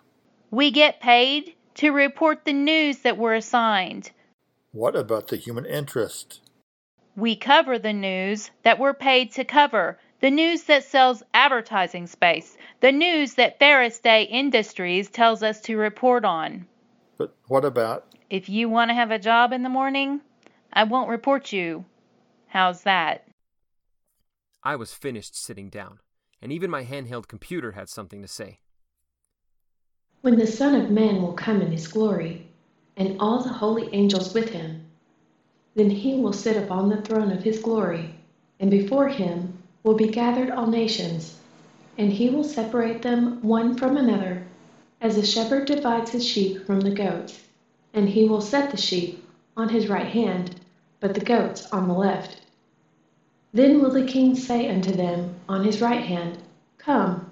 We 0.50 0.70
get 0.70 1.00
paid 1.00 1.54
to 1.74 1.90
report 1.90 2.44
the 2.44 2.52
news 2.52 2.98
that 2.98 3.18
we're 3.18 3.34
assigned. 3.34 4.12
What 4.72 4.94
about 4.94 5.28
the 5.28 5.36
human 5.36 5.66
interest? 5.66 6.40
We 7.16 7.34
cover 7.34 7.78
the 7.78 7.92
news 7.92 8.50
that 8.62 8.78
we're 8.78 8.94
paid 8.94 9.32
to 9.32 9.44
cover, 9.44 9.98
the 10.20 10.30
news 10.30 10.64
that 10.64 10.84
sells 10.84 11.22
advertising 11.34 12.06
space, 12.06 12.56
the 12.80 12.92
news 12.92 13.34
that 13.34 13.58
Ferris 13.58 13.98
Day 13.98 14.22
Industries 14.22 15.10
tells 15.10 15.42
us 15.42 15.60
to 15.62 15.76
report 15.76 16.24
on. 16.24 16.66
But 17.18 17.34
what 17.48 17.64
about? 17.64 18.06
If 18.30 18.48
you 18.48 18.68
want 18.68 18.90
to 18.90 18.94
have 18.94 19.10
a 19.10 19.18
job 19.18 19.52
in 19.52 19.62
the 19.62 19.68
morning, 19.68 20.20
I 20.72 20.84
won't 20.84 21.10
report 21.10 21.52
you. 21.52 21.84
How's 22.48 22.82
that? 22.82 23.26
I 24.62 24.76
was 24.76 24.92
finished 24.92 25.36
sitting 25.36 25.68
down, 25.68 26.00
and 26.40 26.50
even 26.50 26.70
my 26.70 26.84
handheld 26.84 27.28
computer 27.28 27.72
had 27.72 27.88
something 27.88 28.22
to 28.22 28.28
say. 28.28 28.58
When 30.22 30.38
the 30.38 30.46
Son 30.46 30.74
of 30.74 30.90
Man 30.90 31.22
will 31.22 31.34
come 31.34 31.60
in 31.60 31.70
his 31.70 31.86
glory, 31.86 32.48
and 32.96 33.20
all 33.20 33.42
the 33.42 33.52
holy 33.52 33.88
angels 33.92 34.32
with 34.32 34.48
him, 34.48 34.86
then 35.74 35.90
he 35.90 36.14
will 36.14 36.32
sit 36.32 36.56
upon 36.56 36.88
the 36.88 37.02
throne 37.02 37.30
of 37.30 37.42
his 37.42 37.60
glory, 37.60 38.14
and 38.58 38.70
before 38.70 39.08
him 39.08 39.55
will 39.86 39.94
be 39.94 40.08
gathered 40.08 40.50
all 40.50 40.66
nations, 40.66 41.38
and 41.96 42.12
he 42.12 42.28
will 42.28 42.44
separate 42.44 43.02
them 43.02 43.38
one 43.42 43.76
from 43.76 43.96
another, 43.96 44.42
as 45.00 45.16
a 45.16 45.24
shepherd 45.24 45.64
divides 45.66 46.10
his 46.10 46.26
sheep 46.26 46.58
from 46.66 46.80
the 46.80 46.90
goats, 46.90 47.44
and 47.94 48.08
he 48.10 48.24
will 48.24 48.40
set 48.40 48.72
the 48.72 48.76
sheep 48.76 49.16
on 49.56 49.68
his 49.70 49.88
right 49.88 50.08
hand, 50.08 50.50
but 51.00 51.14
the 51.14 51.20
goats 51.22 51.64
on 51.72 51.86
the 51.86 51.94
left. 51.94 52.36
Then 53.54 53.80
will 53.80 53.92
the 53.92 54.02
king 54.02 54.34
say 54.34 54.68
unto 54.68 54.92
them 54.92 55.30
on 55.48 55.64
his 55.64 55.80
right 55.80 56.02
hand, 56.02 56.38
Come, 56.78 57.22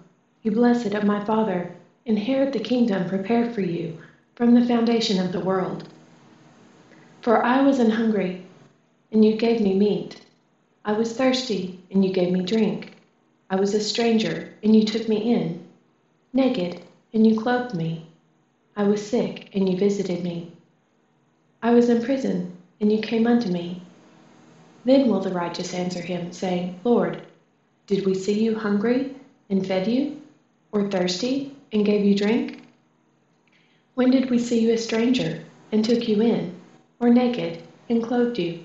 you 0.44 0.52
blessed 0.52 0.94
of 0.94 1.04
my 1.04 1.20
Father, 1.20 1.68
inherit 2.06 2.52
the 2.52 2.60
kingdom 2.60 3.06
prepared 3.06 3.48
for 3.48 3.62
you 3.62 3.92
from 4.36 4.54
the 4.54 4.62
foundation 4.62 5.18
of 5.18 5.32
the 5.32 5.40
world. 5.40 5.84
For 7.22 7.44
I 7.44 7.62
was 7.62 7.80
an 7.80 7.90
hungry, 7.90 8.38
and 9.12 9.24
you 9.24 9.34
gave 9.34 9.60
me 9.60 9.74
meat. 9.74 10.18
I 10.86 10.92
was 10.92 11.12
thirsty, 11.12 11.70
and 11.90 12.04
you 12.04 12.10
gave 12.10 12.30
me 12.30 12.42
drink. 12.42 12.88
I 13.50 13.56
was 13.56 13.72
a 13.74 13.80
stranger, 13.80 14.44
and 14.62 14.76
you 14.76 14.82
took 14.82 15.08
me 15.08 15.16
in. 15.18 15.56
Naked, 16.32 16.76
and 17.12 17.26
you 17.26 17.32
clothed 17.32 17.72
me. 17.74 18.02
I 18.76 18.84
was 18.84 19.00
sick, 19.00 19.42
and 19.52 19.68
you 19.68 19.76
visited 19.76 20.22
me. 20.22 20.46
I 21.62 21.72
was 21.72 21.88
in 21.88 22.00
prison, 22.00 22.46
and 22.80 22.92
you 22.92 22.98
came 22.98 23.26
unto 23.26 23.48
me. 23.48 23.78
Then 24.84 25.08
will 25.08 25.20
the 25.20 25.32
righteous 25.32 25.72
answer 25.74 26.02
him, 26.02 26.30
saying, 26.32 26.70
Lord, 26.84 27.18
did 27.86 28.04
we 28.04 28.14
see 28.14 28.34
you 28.34 28.54
hungry, 28.54 29.08
and 29.50 29.64
fed 29.64 29.86
you, 29.86 30.10
or 30.72 30.82
thirsty, 30.82 31.44
and 31.72 31.84
gave 31.84 32.04
you 32.04 32.14
drink? 32.14 32.54
When 33.94 34.10
did 34.10 34.30
we 34.30 34.38
see 34.38 34.58
you 34.60 34.70
a 34.70 34.76
stranger, 34.76 35.40
and 35.72 35.82
took 35.84 36.08
you 36.08 36.20
in, 36.20 36.50
or 37.00 37.10
naked, 37.10 37.58
and 37.88 38.02
clothed 38.02 38.38
you? 38.38 38.56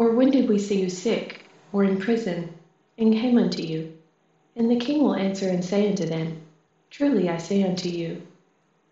Or 0.00 0.12
when 0.12 0.30
did 0.30 0.48
we 0.48 0.58
see 0.58 0.80
you 0.80 0.88
sick, 0.88 1.44
or 1.74 1.84
in 1.84 2.00
prison, 2.00 2.54
and 2.96 3.12
came 3.12 3.36
unto 3.36 3.60
you? 3.60 3.98
And 4.56 4.70
the 4.70 4.80
king 4.80 5.02
will 5.02 5.14
answer 5.14 5.50
and 5.50 5.62
say 5.62 5.90
unto 5.90 6.06
them, 6.06 6.40
Truly 6.88 7.28
I 7.28 7.36
say 7.36 7.62
unto 7.62 7.90
you, 7.90 8.26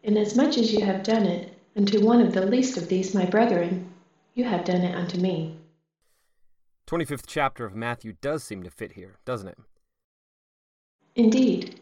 inasmuch 0.02 0.58
as 0.58 0.70
you 0.70 0.84
have 0.84 1.02
done 1.02 1.24
it 1.24 1.56
unto 1.74 2.04
one 2.04 2.20
of 2.20 2.34
the 2.34 2.44
least 2.44 2.76
of 2.76 2.88
these 2.88 3.14
my 3.14 3.24
brethren, 3.24 3.90
you 4.34 4.44
have 4.44 4.66
done 4.66 4.82
it 4.82 4.94
unto 4.94 5.18
me. 5.18 5.56
25th 6.86 7.24
chapter 7.26 7.64
of 7.64 7.74
Matthew 7.74 8.12
does 8.20 8.44
seem 8.44 8.62
to 8.62 8.70
fit 8.70 8.92
here, 8.92 9.16
doesn't 9.24 9.48
it? 9.48 9.58
Indeed. 11.14 11.80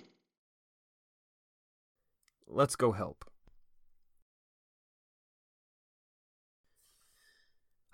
Let's 2.47 2.77
go 2.77 2.93
help. 2.93 3.25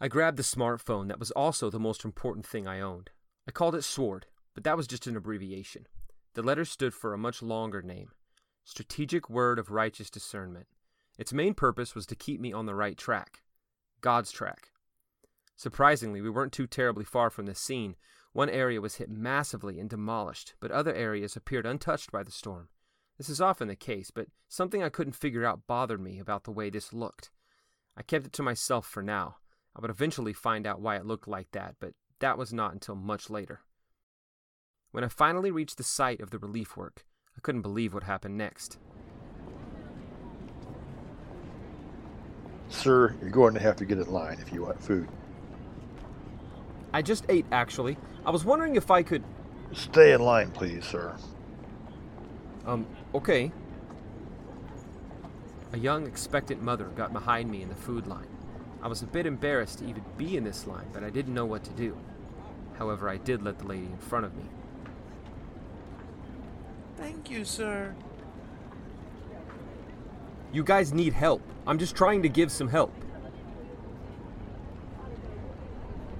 I 0.02 0.08
grabbed 0.08 0.36
the 0.36 0.42
smartphone 0.42 1.06
that 1.06 1.20
was 1.20 1.30
also 1.30 1.70
the 1.70 1.78
most 1.78 2.04
important 2.04 2.44
thing 2.44 2.66
I 2.66 2.80
owned. 2.80 3.10
I 3.46 3.52
called 3.52 3.76
it 3.76 3.84
SWORD, 3.84 4.26
but 4.52 4.64
that 4.64 4.76
was 4.76 4.88
just 4.88 5.06
an 5.06 5.16
abbreviation. 5.16 5.86
The 6.34 6.42
letter 6.42 6.64
stood 6.64 6.92
for 6.92 7.14
a 7.14 7.18
much 7.18 7.40
longer 7.40 7.82
name 7.82 8.10
Strategic 8.64 9.30
Word 9.30 9.60
of 9.60 9.70
Righteous 9.70 10.10
Discernment. 10.10 10.66
Its 11.20 11.32
main 11.32 11.54
purpose 11.54 11.94
was 11.94 12.04
to 12.06 12.16
keep 12.16 12.40
me 12.40 12.52
on 12.52 12.66
the 12.66 12.74
right 12.74 12.98
track 12.98 13.44
God's 14.00 14.32
track. 14.32 14.70
Surprisingly, 15.54 16.20
we 16.20 16.30
weren't 16.30 16.52
too 16.52 16.66
terribly 16.66 17.04
far 17.04 17.30
from 17.30 17.46
the 17.46 17.54
scene. 17.54 17.94
One 18.32 18.50
area 18.50 18.80
was 18.80 18.96
hit 18.96 19.08
massively 19.08 19.78
and 19.78 19.88
demolished, 19.88 20.54
but 20.58 20.72
other 20.72 20.92
areas 20.92 21.36
appeared 21.36 21.64
untouched 21.64 22.10
by 22.10 22.24
the 22.24 22.32
storm. 22.32 22.70
This 23.18 23.28
is 23.28 23.40
often 23.40 23.68
the 23.68 23.76
case, 23.76 24.10
but 24.10 24.26
something 24.48 24.82
I 24.82 24.88
couldn't 24.88 25.12
figure 25.12 25.44
out 25.44 25.68
bothered 25.68 26.00
me 26.00 26.18
about 26.18 26.42
the 26.42 26.50
way 26.50 26.70
this 26.70 26.92
looked. 26.92 27.30
I 27.96 28.02
kept 28.02 28.26
it 28.26 28.32
to 28.32 28.42
myself 28.42 28.84
for 28.84 29.04
now. 29.04 29.36
I 29.74 29.80
would 29.80 29.90
eventually 29.90 30.32
find 30.32 30.66
out 30.66 30.80
why 30.80 30.96
it 30.96 31.06
looked 31.06 31.28
like 31.28 31.50
that, 31.52 31.76
but 31.80 31.94
that 32.20 32.36
was 32.36 32.52
not 32.52 32.72
until 32.72 32.94
much 32.94 33.30
later. 33.30 33.60
When 34.90 35.02
I 35.04 35.08
finally 35.08 35.50
reached 35.50 35.78
the 35.78 35.84
site 35.84 36.20
of 36.20 36.30
the 36.30 36.38
relief 36.38 36.76
work, 36.76 37.06
I 37.36 37.40
couldn't 37.40 37.62
believe 37.62 37.94
what 37.94 38.02
happened 38.02 38.36
next. 38.36 38.78
Sir, 42.68 43.14
you're 43.20 43.30
going 43.30 43.54
to 43.54 43.60
have 43.60 43.76
to 43.76 43.84
get 43.84 43.98
in 43.98 44.10
line 44.12 44.38
if 44.40 44.52
you 44.52 44.62
want 44.62 44.82
food. 44.82 45.08
I 46.92 47.00
just 47.00 47.24
ate, 47.28 47.46
actually. 47.50 47.96
I 48.24 48.30
was 48.30 48.44
wondering 48.44 48.76
if 48.76 48.90
I 48.90 49.02
could. 49.02 49.24
Stay 49.72 50.12
in 50.12 50.20
line, 50.20 50.50
please, 50.50 50.84
sir. 50.84 51.16
Um, 52.66 52.86
okay. 53.14 53.50
A 55.72 55.78
young, 55.78 56.06
expectant 56.06 56.62
mother 56.62 56.84
got 56.96 57.12
behind 57.14 57.50
me 57.50 57.62
in 57.62 57.70
the 57.70 57.74
food 57.74 58.06
line. 58.06 58.28
I 58.82 58.88
was 58.88 59.02
a 59.02 59.06
bit 59.06 59.26
embarrassed 59.26 59.78
to 59.78 59.86
even 59.86 60.02
be 60.16 60.36
in 60.36 60.44
this 60.44 60.66
line, 60.66 60.88
but 60.92 61.04
I 61.04 61.10
didn't 61.10 61.34
know 61.34 61.46
what 61.46 61.62
to 61.64 61.70
do. 61.70 61.96
However, 62.78 63.08
I 63.08 63.16
did 63.16 63.42
let 63.42 63.58
the 63.58 63.66
lady 63.66 63.86
in 63.86 63.98
front 63.98 64.26
of 64.26 64.34
me. 64.34 64.44
Thank 66.96 67.30
you, 67.30 67.44
sir. 67.44 67.94
You 70.52 70.64
guys 70.64 70.92
need 70.92 71.12
help. 71.12 71.42
I'm 71.66 71.78
just 71.78 71.94
trying 71.94 72.22
to 72.22 72.28
give 72.28 72.50
some 72.50 72.68
help. 72.68 72.92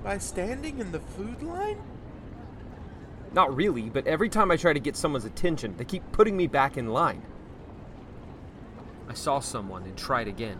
By 0.05 0.19
standing 0.19 0.79
in 0.79 0.93
the 0.93 1.01
food 1.01 1.43
line? 1.43 1.83
Not 3.33 3.55
really, 3.57 3.91
but 3.91 4.07
every 4.07 4.29
time 4.29 4.51
I 4.51 4.57
try 4.57 4.73
to 4.73 4.81
get 4.81 4.97
someone's 4.97 5.25
attention, 5.25 5.77
they 5.77 5.85
keep 5.85 6.03
putting 6.13 6.37
me 6.37 6.47
back 6.47 6.77
in 6.77 6.89
line. 6.89 7.23
I 9.09 9.15
saw 9.15 9.41
someone 9.41 9.83
and 9.83 9.97
tried 9.97 10.29
again. 10.29 10.59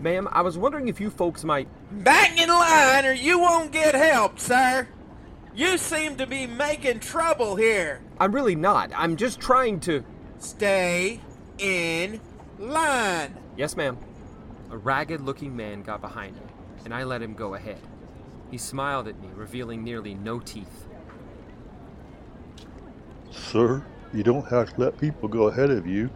Ma'am, 0.00 0.28
I 0.32 0.40
was 0.40 0.56
wondering 0.56 0.88
if 0.88 0.98
you 0.98 1.10
folks 1.10 1.44
might. 1.44 1.68
Back 2.04 2.40
in 2.40 2.48
line 2.48 3.04
or 3.04 3.12
you 3.12 3.38
won't 3.38 3.70
get 3.70 3.94
help, 3.94 4.38
sir. 4.38 4.88
You 5.54 5.76
seem 5.76 6.16
to 6.16 6.26
be 6.26 6.46
making 6.46 7.00
trouble 7.00 7.56
here. 7.56 8.00
I'm 8.18 8.34
really 8.34 8.54
not. 8.54 8.90
I'm 8.94 9.16
just 9.16 9.40
trying 9.40 9.80
to. 9.80 10.04
Stay 10.38 11.20
in 11.58 12.18
line. 12.58 13.36
Yes, 13.58 13.76
ma'am. 13.76 13.98
A 14.70 14.78
ragged 14.78 15.20
looking 15.20 15.54
man 15.54 15.82
got 15.82 16.00
behind 16.00 16.36
me, 16.36 16.42
and 16.86 16.94
I 16.94 17.04
let 17.04 17.20
him 17.20 17.34
go 17.34 17.54
ahead. 17.54 17.80
He 18.50 18.56
smiled 18.56 19.06
at 19.06 19.20
me, 19.20 19.28
revealing 19.34 19.84
nearly 19.84 20.14
no 20.14 20.40
teeth. 20.40 20.86
Sir, 23.30 23.84
you 24.14 24.22
don't 24.22 24.46
have 24.48 24.74
to 24.74 24.80
let 24.80 24.98
people 24.98 25.28
go 25.28 25.48
ahead 25.48 25.70
of 25.70 25.86
you. 25.86 26.08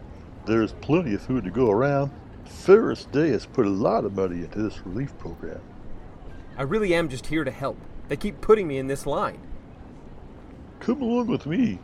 There's 0.47 0.73
plenty 0.73 1.13
of 1.13 1.21
food 1.21 1.43
to 1.43 1.51
go 1.51 1.69
around. 1.69 2.11
Ferris 2.45 3.05
Day 3.05 3.29
has 3.29 3.45
put 3.45 3.65
a 3.65 3.69
lot 3.69 4.05
of 4.05 4.15
money 4.15 4.41
into 4.41 4.61
this 4.61 4.85
relief 4.85 5.17
program. 5.17 5.61
I 6.57 6.63
really 6.63 6.93
am 6.93 7.09
just 7.09 7.27
here 7.27 7.43
to 7.43 7.51
help. 7.51 7.77
They 8.07 8.15
keep 8.15 8.41
putting 8.41 8.67
me 8.67 8.77
in 8.77 8.87
this 8.87 9.05
line. 9.05 9.39
Come 10.79 11.01
along 11.01 11.27
with 11.27 11.45
me. 11.45 11.79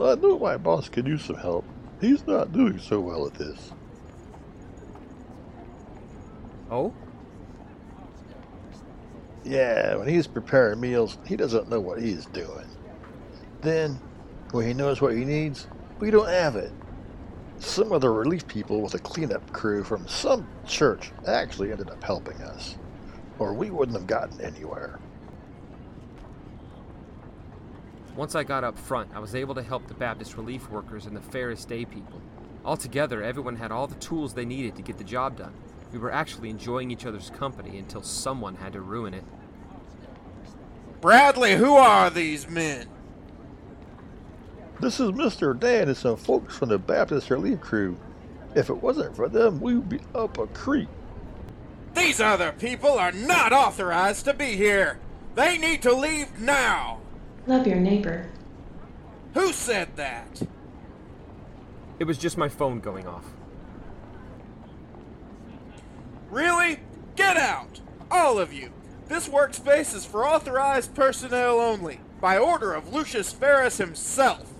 I 0.00 0.14
know 0.14 0.38
my 0.38 0.56
boss 0.56 0.88
can 0.88 1.06
use 1.06 1.24
some 1.24 1.36
help. 1.36 1.64
He's 2.00 2.26
not 2.26 2.52
doing 2.52 2.78
so 2.78 3.00
well 3.00 3.26
at 3.26 3.34
this. 3.34 3.72
Oh? 6.70 6.92
Yeah, 9.44 9.96
when 9.96 10.08
he's 10.08 10.26
preparing 10.26 10.80
meals, 10.80 11.18
he 11.26 11.36
doesn't 11.36 11.68
know 11.68 11.80
what 11.80 12.00
he's 12.00 12.26
doing. 12.26 12.66
Then, 13.62 13.98
when 14.50 14.66
he 14.66 14.74
knows 14.74 15.00
what 15.00 15.14
he 15.14 15.24
needs, 15.24 15.66
we 16.00 16.10
don't 16.10 16.28
have 16.28 16.56
it. 16.56 16.72
Some 17.60 17.90
of 17.92 18.00
the 18.00 18.10
relief 18.10 18.46
people 18.46 18.80
with 18.80 18.94
a 18.94 18.98
cleanup 18.98 19.52
crew 19.52 19.82
from 19.82 20.06
some 20.06 20.46
church 20.66 21.10
actually 21.26 21.72
ended 21.72 21.90
up 21.90 22.02
helping 22.02 22.40
us, 22.42 22.76
or 23.38 23.52
we 23.52 23.70
wouldn't 23.70 23.96
have 23.96 24.06
gotten 24.06 24.40
anywhere. 24.40 25.00
Once 28.14 28.34
I 28.34 28.44
got 28.44 28.64
up 28.64 28.78
front, 28.78 29.10
I 29.14 29.18
was 29.18 29.34
able 29.34 29.54
to 29.54 29.62
help 29.62 29.86
the 29.86 29.94
Baptist 29.94 30.36
relief 30.36 30.70
workers 30.70 31.06
and 31.06 31.16
the 31.16 31.20
Ferris 31.20 31.64
Day 31.64 31.84
people. 31.84 32.20
Altogether, 32.64 33.22
everyone 33.22 33.56
had 33.56 33.72
all 33.72 33.86
the 33.86 33.94
tools 33.96 34.34
they 34.34 34.44
needed 34.44 34.76
to 34.76 34.82
get 34.82 34.98
the 34.98 35.04
job 35.04 35.36
done. 35.36 35.52
We 35.92 35.98
were 35.98 36.12
actually 36.12 36.50
enjoying 36.50 36.90
each 36.90 37.06
other's 37.06 37.30
company 37.30 37.78
until 37.78 38.02
someone 38.02 38.56
had 38.56 38.72
to 38.74 38.80
ruin 38.80 39.14
it. 39.14 39.24
Bradley, 41.00 41.54
who 41.54 41.74
are 41.76 42.10
these 42.10 42.48
men? 42.48 42.88
This 44.80 45.00
is 45.00 45.10
Mr. 45.10 45.58
Dan 45.58 45.88
and 45.88 45.96
some 45.96 46.16
folks 46.16 46.56
from 46.56 46.68
the 46.68 46.78
Baptist 46.78 47.30
relief 47.30 47.60
crew. 47.60 47.96
If 48.54 48.70
it 48.70 48.80
wasn't 48.80 49.16
for 49.16 49.28
them, 49.28 49.60
we 49.60 49.74
would 49.74 49.88
be 49.88 50.00
up 50.14 50.38
a 50.38 50.46
creek. 50.46 50.88
These 51.96 52.20
other 52.20 52.52
people 52.52 52.92
are 52.92 53.10
not 53.10 53.52
authorized 53.52 54.24
to 54.26 54.34
be 54.34 54.56
here. 54.56 55.00
They 55.34 55.58
need 55.58 55.82
to 55.82 55.92
leave 55.92 56.38
now. 56.38 57.00
Love 57.48 57.66
your 57.66 57.80
neighbor. 57.80 58.28
Who 59.34 59.52
said 59.52 59.96
that? 59.96 60.42
It 61.98 62.04
was 62.04 62.18
just 62.18 62.38
my 62.38 62.48
phone 62.48 62.78
going 62.78 63.06
off. 63.06 63.24
Really? 66.30 66.78
Get 67.16 67.36
out! 67.36 67.80
All 68.12 68.38
of 68.38 68.52
you! 68.52 68.70
This 69.08 69.28
workspace 69.28 69.92
is 69.94 70.04
for 70.04 70.24
authorized 70.24 70.94
personnel 70.94 71.58
only, 71.58 72.00
by 72.20 72.38
order 72.38 72.74
of 72.74 72.92
Lucius 72.92 73.32
Ferris 73.32 73.78
himself. 73.78 74.54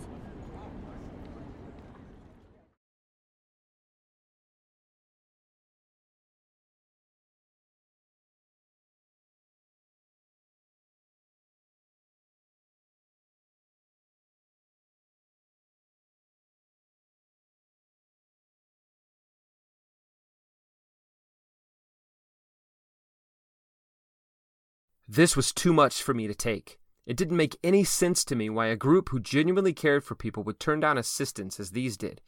This 25.10 25.34
was 25.34 25.54
too 25.54 25.72
much 25.72 26.02
for 26.02 26.12
me 26.12 26.26
to 26.26 26.34
take. 26.34 26.78
It 27.06 27.16
didn't 27.16 27.38
make 27.38 27.56
any 27.64 27.82
sense 27.82 28.26
to 28.26 28.36
me 28.36 28.50
why 28.50 28.66
a 28.66 28.76
group 28.76 29.08
who 29.08 29.18
genuinely 29.18 29.72
cared 29.72 30.04
for 30.04 30.14
people 30.14 30.42
would 30.42 30.60
turn 30.60 30.80
down 30.80 30.98
assistance 30.98 31.58
as 31.58 31.70
these 31.70 31.96
did. 31.96 32.20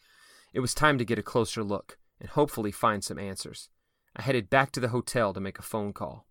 It 0.55 0.61
was 0.61 0.73
time 0.73 0.97
to 0.97 1.05
get 1.05 1.19
a 1.19 1.23
closer 1.23 1.63
look 1.63 1.99
and 2.19 2.31
hopefully 2.31 2.73
find 2.73 3.05
some 3.05 3.19
answers. 3.19 3.69
I 4.17 4.23
headed 4.23 4.49
back 4.49 4.73
to 4.73 4.81
the 4.81 4.89
hotel 4.89 5.35
to 5.35 5.41
make 5.41 5.59
a 5.59 5.63
phone 5.63 5.93
call. 5.93 6.27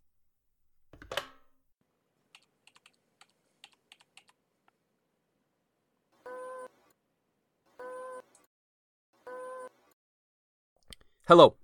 Hello. 11.27 11.57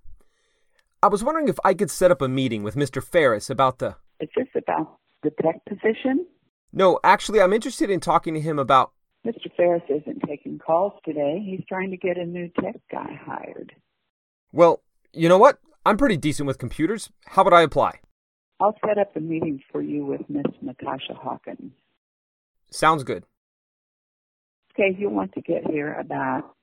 I 1.02 1.08
was 1.08 1.24
wondering 1.24 1.48
if 1.48 1.58
I 1.64 1.74
could 1.74 1.90
set 1.90 2.12
up 2.12 2.22
a 2.22 2.28
meeting 2.28 2.62
with 2.62 2.76
Mr. 2.76 3.02
Ferris 3.02 3.50
about 3.50 3.80
the. 3.80 3.96
Is 4.20 4.28
this 4.36 4.48
about 4.56 4.98
the 5.22 5.30
tech 5.42 5.64
position? 5.66 6.26
No, 6.72 6.98
actually, 7.04 7.40
I'm 7.40 7.52
interested 7.52 7.90
in 7.90 8.00
talking 8.00 8.34
to 8.34 8.40
him 8.40 8.58
about. 8.58 8.92
Mr. 9.26 9.50
Ferris 9.56 9.82
isn't 9.88 10.22
taking 10.26 10.58
calls 10.58 10.92
today. 11.04 11.42
He's 11.44 11.64
trying 11.68 11.90
to 11.90 11.96
get 11.96 12.16
a 12.16 12.24
new 12.24 12.48
tech 12.60 12.76
guy 12.90 13.18
hired. 13.24 13.72
Well, 14.52 14.82
you 15.12 15.28
know 15.28 15.38
what? 15.38 15.58
I'm 15.84 15.96
pretty 15.96 16.16
decent 16.16 16.46
with 16.46 16.58
computers. 16.58 17.10
How 17.26 17.42
about 17.42 17.54
I 17.54 17.62
apply? 17.62 18.00
I'll 18.60 18.76
set 18.86 18.98
up 18.98 19.14
a 19.16 19.20
meeting 19.20 19.60
for 19.70 19.82
you 19.82 20.04
with 20.04 20.22
Miss 20.28 20.46
Natasha 20.62 21.14
Hawkins. 21.14 21.72
Sounds 22.70 23.04
good. 23.04 23.24
Okay, 24.74 24.96
you'll 24.98 25.12
want 25.12 25.32
to 25.32 25.40
get 25.40 25.66
here 25.70 25.94
about 25.94 26.54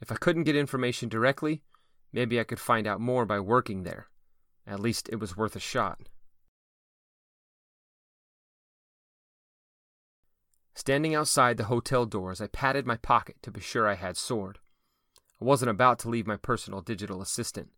If 0.00 0.12
I 0.12 0.16
couldn't 0.16 0.44
get 0.44 0.56
information 0.56 1.08
directly, 1.08 1.62
maybe 2.12 2.38
I 2.38 2.44
could 2.44 2.60
find 2.60 2.86
out 2.86 3.00
more 3.00 3.24
by 3.24 3.40
working 3.40 3.84
there. 3.84 4.08
At 4.66 4.80
least 4.80 5.08
it 5.10 5.16
was 5.16 5.36
worth 5.36 5.56
a 5.56 5.60
shot. 5.60 6.08
Standing 10.74 11.14
outside 11.14 11.56
the 11.56 11.64
hotel 11.64 12.04
doors, 12.04 12.40
I 12.40 12.46
patted 12.48 12.86
my 12.86 12.96
pocket 12.96 13.36
to 13.42 13.50
be 13.50 13.60
sure 13.60 13.86
I 13.86 13.94
had 13.94 14.16
sword. 14.16 14.58
I 15.40 15.44
wasn't 15.44 15.70
about 15.70 15.98
to 16.00 16.08
leave 16.08 16.26
my 16.26 16.36
personal 16.36 16.80
digital 16.80 17.22
assistant. 17.22 17.70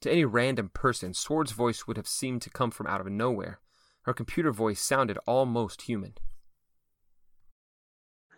To 0.00 0.10
any 0.10 0.24
random 0.24 0.70
person, 0.74 1.14
Sword's 1.14 1.52
voice 1.52 1.86
would 1.86 1.96
have 1.96 2.08
seemed 2.08 2.42
to 2.42 2.50
come 2.50 2.70
from 2.70 2.86
out 2.86 3.00
of 3.00 3.06
nowhere. 3.06 3.60
Her 4.02 4.12
computer 4.12 4.52
voice 4.52 4.80
sounded 4.80 5.18
almost 5.26 5.82
human. 5.82 6.14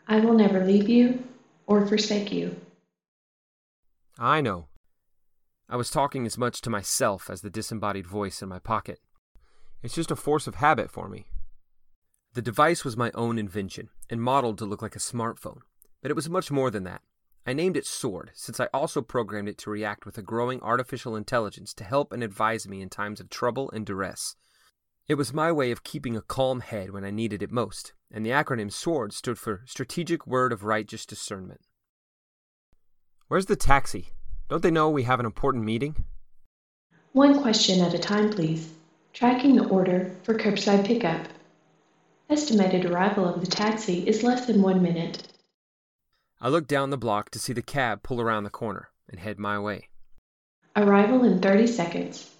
I 0.06 0.20
will 0.20 0.34
never 0.34 0.64
leave 0.64 0.88
you 0.88 1.24
or 1.66 1.84
forsake 1.86 2.30
you. 2.30 2.54
I 4.18 4.40
know. 4.40 4.68
I 5.68 5.76
was 5.76 5.90
talking 5.90 6.26
as 6.26 6.38
much 6.38 6.60
to 6.60 6.70
myself 6.70 7.28
as 7.28 7.40
the 7.40 7.50
disembodied 7.50 8.06
voice 8.06 8.40
in 8.40 8.48
my 8.48 8.60
pocket. 8.60 9.00
It's 9.82 9.94
just 9.94 10.12
a 10.12 10.16
force 10.16 10.46
of 10.46 10.56
habit 10.56 10.90
for 10.90 11.08
me. 11.08 11.26
The 12.34 12.42
device 12.42 12.84
was 12.84 12.96
my 12.96 13.10
own 13.14 13.38
invention 13.38 13.88
and 14.08 14.22
modeled 14.22 14.58
to 14.58 14.64
look 14.64 14.80
like 14.80 14.94
a 14.94 15.00
smartphone, 15.00 15.60
but 16.02 16.10
it 16.10 16.14
was 16.14 16.30
much 16.30 16.52
more 16.52 16.70
than 16.70 16.84
that. 16.84 17.02
I 17.44 17.52
named 17.52 17.76
it 17.76 17.86
Sword 17.86 18.30
since 18.34 18.60
I 18.60 18.68
also 18.74 19.02
programmed 19.02 19.48
it 19.48 19.58
to 19.58 19.70
react 19.70 20.06
with 20.06 20.18
a 20.18 20.22
growing 20.22 20.60
artificial 20.62 21.16
intelligence 21.16 21.74
to 21.74 21.84
help 21.84 22.12
and 22.12 22.22
advise 22.22 22.68
me 22.68 22.80
in 22.80 22.88
times 22.88 23.20
of 23.20 23.30
trouble 23.30 23.70
and 23.72 23.84
duress. 23.84 24.36
It 25.08 25.14
was 25.14 25.32
my 25.32 25.50
way 25.50 25.70
of 25.70 25.84
keeping 25.84 26.16
a 26.16 26.22
calm 26.22 26.60
head 26.60 26.90
when 26.90 27.04
I 27.04 27.10
needed 27.10 27.42
it 27.42 27.52
most, 27.52 27.92
and 28.10 28.26
the 28.26 28.30
acronym 28.30 28.72
SWORD 28.72 29.12
stood 29.12 29.38
for 29.38 29.62
Strategic 29.64 30.26
Word 30.26 30.52
of 30.52 30.64
Righteous 30.64 31.06
Discernment. 31.06 31.60
Where's 33.28 33.46
the 33.46 33.56
taxi? 33.56 34.10
Don't 34.48 34.62
they 34.62 34.70
know 34.70 34.90
we 34.90 35.02
have 35.02 35.18
an 35.18 35.26
important 35.26 35.64
meeting? 35.64 36.04
One 37.12 37.40
question 37.42 37.80
at 37.80 37.94
a 37.94 37.98
time, 37.98 38.30
please. 38.30 38.72
Tracking 39.12 39.56
the 39.56 39.66
order 39.66 40.14
for 40.22 40.34
curbside 40.34 40.86
pickup. 40.86 41.26
Estimated 42.28 42.84
arrival 42.84 43.26
of 43.26 43.40
the 43.40 43.46
taxi 43.46 44.06
is 44.06 44.22
less 44.22 44.46
than 44.46 44.62
one 44.62 44.82
minute. 44.82 45.26
I 46.40 46.48
look 46.48 46.68
down 46.68 46.90
the 46.90 46.98
block 46.98 47.30
to 47.30 47.38
see 47.38 47.52
the 47.52 47.62
cab 47.62 48.02
pull 48.02 48.20
around 48.20 48.44
the 48.44 48.50
corner 48.50 48.90
and 49.08 49.18
head 49.18 49.38
my 49.38 49.58
way. 49.58 49.88
Arrival 50.76 51.24
in 51.24 51.40
30 51.40 51.66
seconds. 51.66 52.30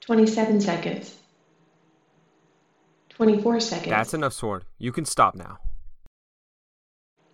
27 0.00 0.60
seconds. 0.60 1.16
24 3.10 3.60
seconds. 3.60 3.90
That's 3.90 4.14
enough, 4.14 4.32
Sword. 4.32 4.64
You 4.78 4.90
can 4.90 5.04
stop 5.04 5.36
now. 5.36 5.58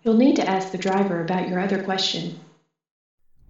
You'll 0.02 0.18
need 0.18 0.36
to 0.36 0.48
ask 0.48 0.70
the 0.70 0.78
driver 0.78 1.22
about 1.22 1.48
your 1.48 1.60
other 1.60 1.82
question. 1.82 2.38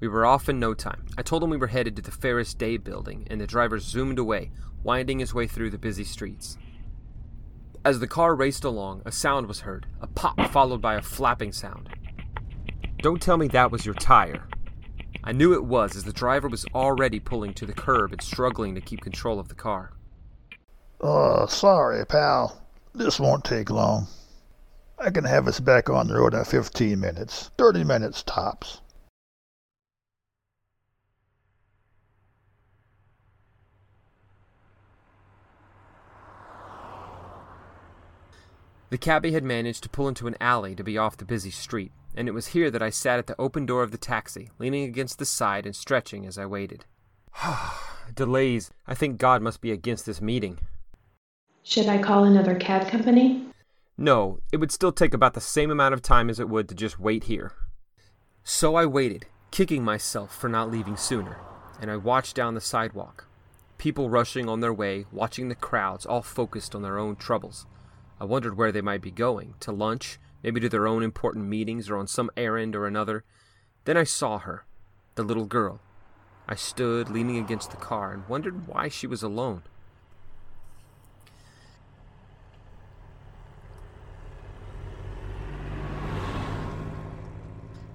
We 0.01 0.09
were 0.09 0.25
off 0.25 0.49
in 0.49 0.61
no 0.61 0.75
time. 0.75 1.07
I 1.17 1.23
told 1.23 1.43
him 1.43 1.51
we 1.51 1.57
were 1.57 1.67
headed 1.67 1.97
to 1.97 2.03
the 2.03 2.11
Ferris 2.11 2.55
Day 2.55 2.77
building, 2.77 3.27
and 3.31 3.41
the 3.41 3.47
driver 3.47 3.79
zoomed 3.79 4.19
away, 4.19 4.53
winding 4.83 5.19
his 5.19 5.35
way 5.35 5.47
through 5.47 5.71
the 5.71 5.79
busy 5.79 6.05
streets. 6.05 6.57
As 7.85 8.01
the 8.01 8.07
car 8.07 8.35
raced 8.35 8.65
along, 8.65 9.03
a 9.05 9.13
sound 9.13 9.47
was 9.47 9.61
heard, 9.61 9.87
a 10.01 10.07
pop 10.07 10.41
followed 10.51 10.81
by 10.81 10.95
a 10.95 11.03
flapping 11.03 11.53
sound. 11.53 11.89
Don't 12.99 13.23
tell 13.23 13.37
me 13.37 13.49
that 13.49 13.71
was 13.71 13.87
your 13.87 13.95
tire. 13.95 14.47
I 15.25 15.33
knew 15.33 15.53
it 15.53 15.65
was 15.65 15.97
as 15.97 16.05
the 16.05 16.13
driver 16.13 16.49
was 16.49 16.65
already 16.75 17.21
pulling 17.21 17.55
to 17.55 17.67
the 17.67 17.73
curb 17.73 18.13
and 18.13 18.23
struggling 18.23 18.75
to 18.75 18.81
keep 18.81 19.01
control 19.01 19.39
of 19.39 19.49
the 19.49 19.55
car. 19.55 19.93
Oh, 21.01 21.47
sorry, 21.47 22.05
pal. 22.07 22.61
This 22.95 23.21
won't 23.21 23.45
take 23.45 23.71
long. 23.71 24.07
I 24.99 25.11
can 25.11 25.25
have 25.25 25.47
us 25.47 25.61
back 25.61 25.89
on 25.89 26.09
the 26.09 26.15
road 26.15 26.35
in 26.35 26.45
15 26.45 26.99
minutes. 26.99 27.51
30 27.57 27.85
minutes 27.85 28.23
tops. 28.25 28.81
The 38.91 38.99
cabbie 38.99 39.33
had 39.33 39.45
managed 39.45 39.83
to 39.83 39.89
pull 39.91 40.09
into 40.09 40.27
an 40.27 40.37
alley 40.41 40.75
to 40.75 40.83
be 40.83 40.97
off 40.97 41.19
the 41.19 41.27
busy 41.27 41.51
street, 41.51 41.93
and 42.15 42.27
it 42.27 42.33
was 42.33 42.49
here 42.49 42.71
that 42.71 42.83
I 42.83 42.89
sat 42.89 43.19
at 43.19 43.27
the 43.27 43.39
open 43.39 43.67
door 43.67 43.83
of 43.83 43.91
the 43.91 43.99
taxi, 43.99 44.51
leaning 44.59 44.85
against 44.85 45.19
the 45.19 45.27
side 45.27 45.67
and 45.67 45.77
stretching 45.77 46.25
as 46.25 46.39
I 46.39 46.47
waited. 46.47 46.87
Delays. 48.15 48.71
I 48.87 48.95
think 48.95 49.19
God 49.19 49.43
must 49.43 49.61
be 49.61 49.73
against 49.73 50.07
this 50.07 50.23
meeting. 50.23 50.59
Should 51.63 51.87
I 51.87 51.99
call 51.99 52.25
another 52.25 52.55
cab 52.55 52.89
company? 52.89 53.45
No, 53.99 54.41
it 54.53 54.57
would 54.57 54.73
still 54.73 54.93
take 54.93 55.13
about 55.13 55.35
the 55.35 55.41
same 55.41 55.71
amount 55.71 55.93
of 55.93 56.01
time 56.01 56.31
as 56.31 56.41
it 56.41 56.49
would 56.49 56.69
to 56.71 56.75
just 56.75 56.99
wait 56.99 57.25
here. 57.25 57.53
So 58.43 58.75
I 58.75 58.87
waited, 58.87 59.27
kicking 59.51 59.85
myself 59.85 60.35
for 60.35 60.49
not 60.49 60.71
leaving 60.71 60.97
sooner, 60.97 61.37
and 61.79 61.91
I 61.91 61.97
watched 61.99 62.37
down 62.37 62.55
the 62.55 62.61
sidewalk. 62.63 63.27
People 63.77 64.09
rushing 64.09 64.49
on 64.49 64.61
their 64.61 64.73
way, 64.73 65.05
watching 65.13 65.49
the 65.51 65.55
crowds, 65.55 66.07
all 66.07 66.23
focused 66.23 66.75
on 66.75 66.81
their 66.81 66.99
own 66.99 67.17
troubles. 67.17 67.67
I 68.21 68.25
wondered 68.25 68.57
where 68.57 68.73
they 68.73 68.81
might 68.81 69.03
be 69.03 69.11
going 69.11 69.55
to 69.61 69.73
lunch, 69.73 70.19
maybe 70.43 70.61
to 70.61 70.69
their 70.69 70.87
own 70.87 71.03
important 71.03 71.47
meetings 71.47 71.89
or 71.89 71.97
on 71.97 72.07
some 72.07 72.31
errand 72.37 72.75
or 72.75 72.87
another. 72.87 73.25
Then 73.85 73.97
I 73.97 74.05
saw 74.05 74.39
her, 74.39 74.65
the 75.15 75.23
little 75.23 75.47
girl. 75.47 75.81
I 76.49 76.55
stood 76.55 77.11
leaning 77.11 77.39
against 77.39 77.71
the 77.71 77.77
car 77.77 78.13
and 78.13 78.29
wondered 78.29 78.67
why 78.67 78.89
she 78.89 79.07
was 79.07 79.23
alone. 79.23 79.63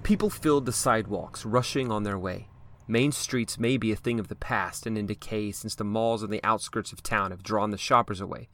People 0.04 0.28
filled 0.28 0.66
the 0.66 0.72
sidewalks, 0.72 1.46
rushing 1.46 1.90
on 1.90 2.02
their 2.02 2.18
way. 2.18 2.48
Main 2.86 3.10
streets 3.10 3.58
may 3.58 3.78
be 3.78 3.90
a 3.90 3.96
thing 3.96 4.20
of 4.20 4.28
the 4.28 4.34
past 4.34 4.86
and 4.86 4.98
in 4.98 5.06
decay 5.06 5.50
since 5.50 5.74
the 5.74 5.82
malls 5.82 6.22
on 6.22 6.28
the 6.28 6.44
outskirts 6.44 6.92
of 6.92 7.02
town 7.02 7.30
have 7.30 7.42
drawn 7.42 7.70
the 7.70 7.78
shoppers 7.78 8.20
away. 8.20 8.48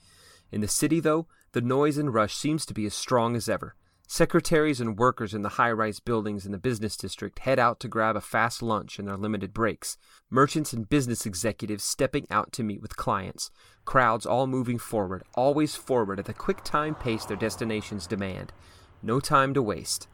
In 0.53 0.61
the 0.61 0.69
city, 0.69 1.01
though, 1.01 1.27
the 1.53 1.61
noise 1.61 1.99
and 1.99 2.15
rush 2.15 2.35
seems 2.35 2.65
to 2.67 2.75
be 2.75 2.87
as 2.87 2.95
strong 2.95 3.35
as 3.35 3.49
ever. 3.49 3.75
Secretaries 4.07 4.81
and 4.81 4.99
workers 4.99 5.35
in 5.35 5.43
the 5.43 5.51
high 5.51 5.71
rise 5.71 6.01
buildings 6.01 6.45
in 6.45 6.51
the 6.51 6.59
business 6.59 6.97
district 6.97 7.41
head 7.41 7.61
out 7.61 7.79
to 7.79 7.87
grab 7.87 8.17
a 8.17 8.21
fast 8.21 8.61
lunch 8.61 8.99
in 8.99 9.05
their 9.05 9.17
limited 9.17 9.55
breaks. 9.55 9.97
Merchants 10.29 10.73
and 10.73 10.89
business 10.89 11.27
executives 11.27 11.85
stepping 11.85 12.27
out 12.29 12.53
to 12.53 12.65
meet 12.65 12.83
with 12.83 12.97
clients. 12.97 13.53
Crowds 13.85 14.27
all 14.27 14.49
moving 14.49 14.79
forward, 14.79 15.23
always 15.35 15.77
forward 15.77 16.19
at 16.19 16.25
the 16.25 16.35
quick 16.35 16.65
time 16.65 16.95
pace 16.95 17.25
their 17.25 17.37
destinations 17.37 18.09
demand. 18.09 18.53
No 19.03 19.21
time 19.21 19.55
to 19.55 19.63
waste. 19.63 20.09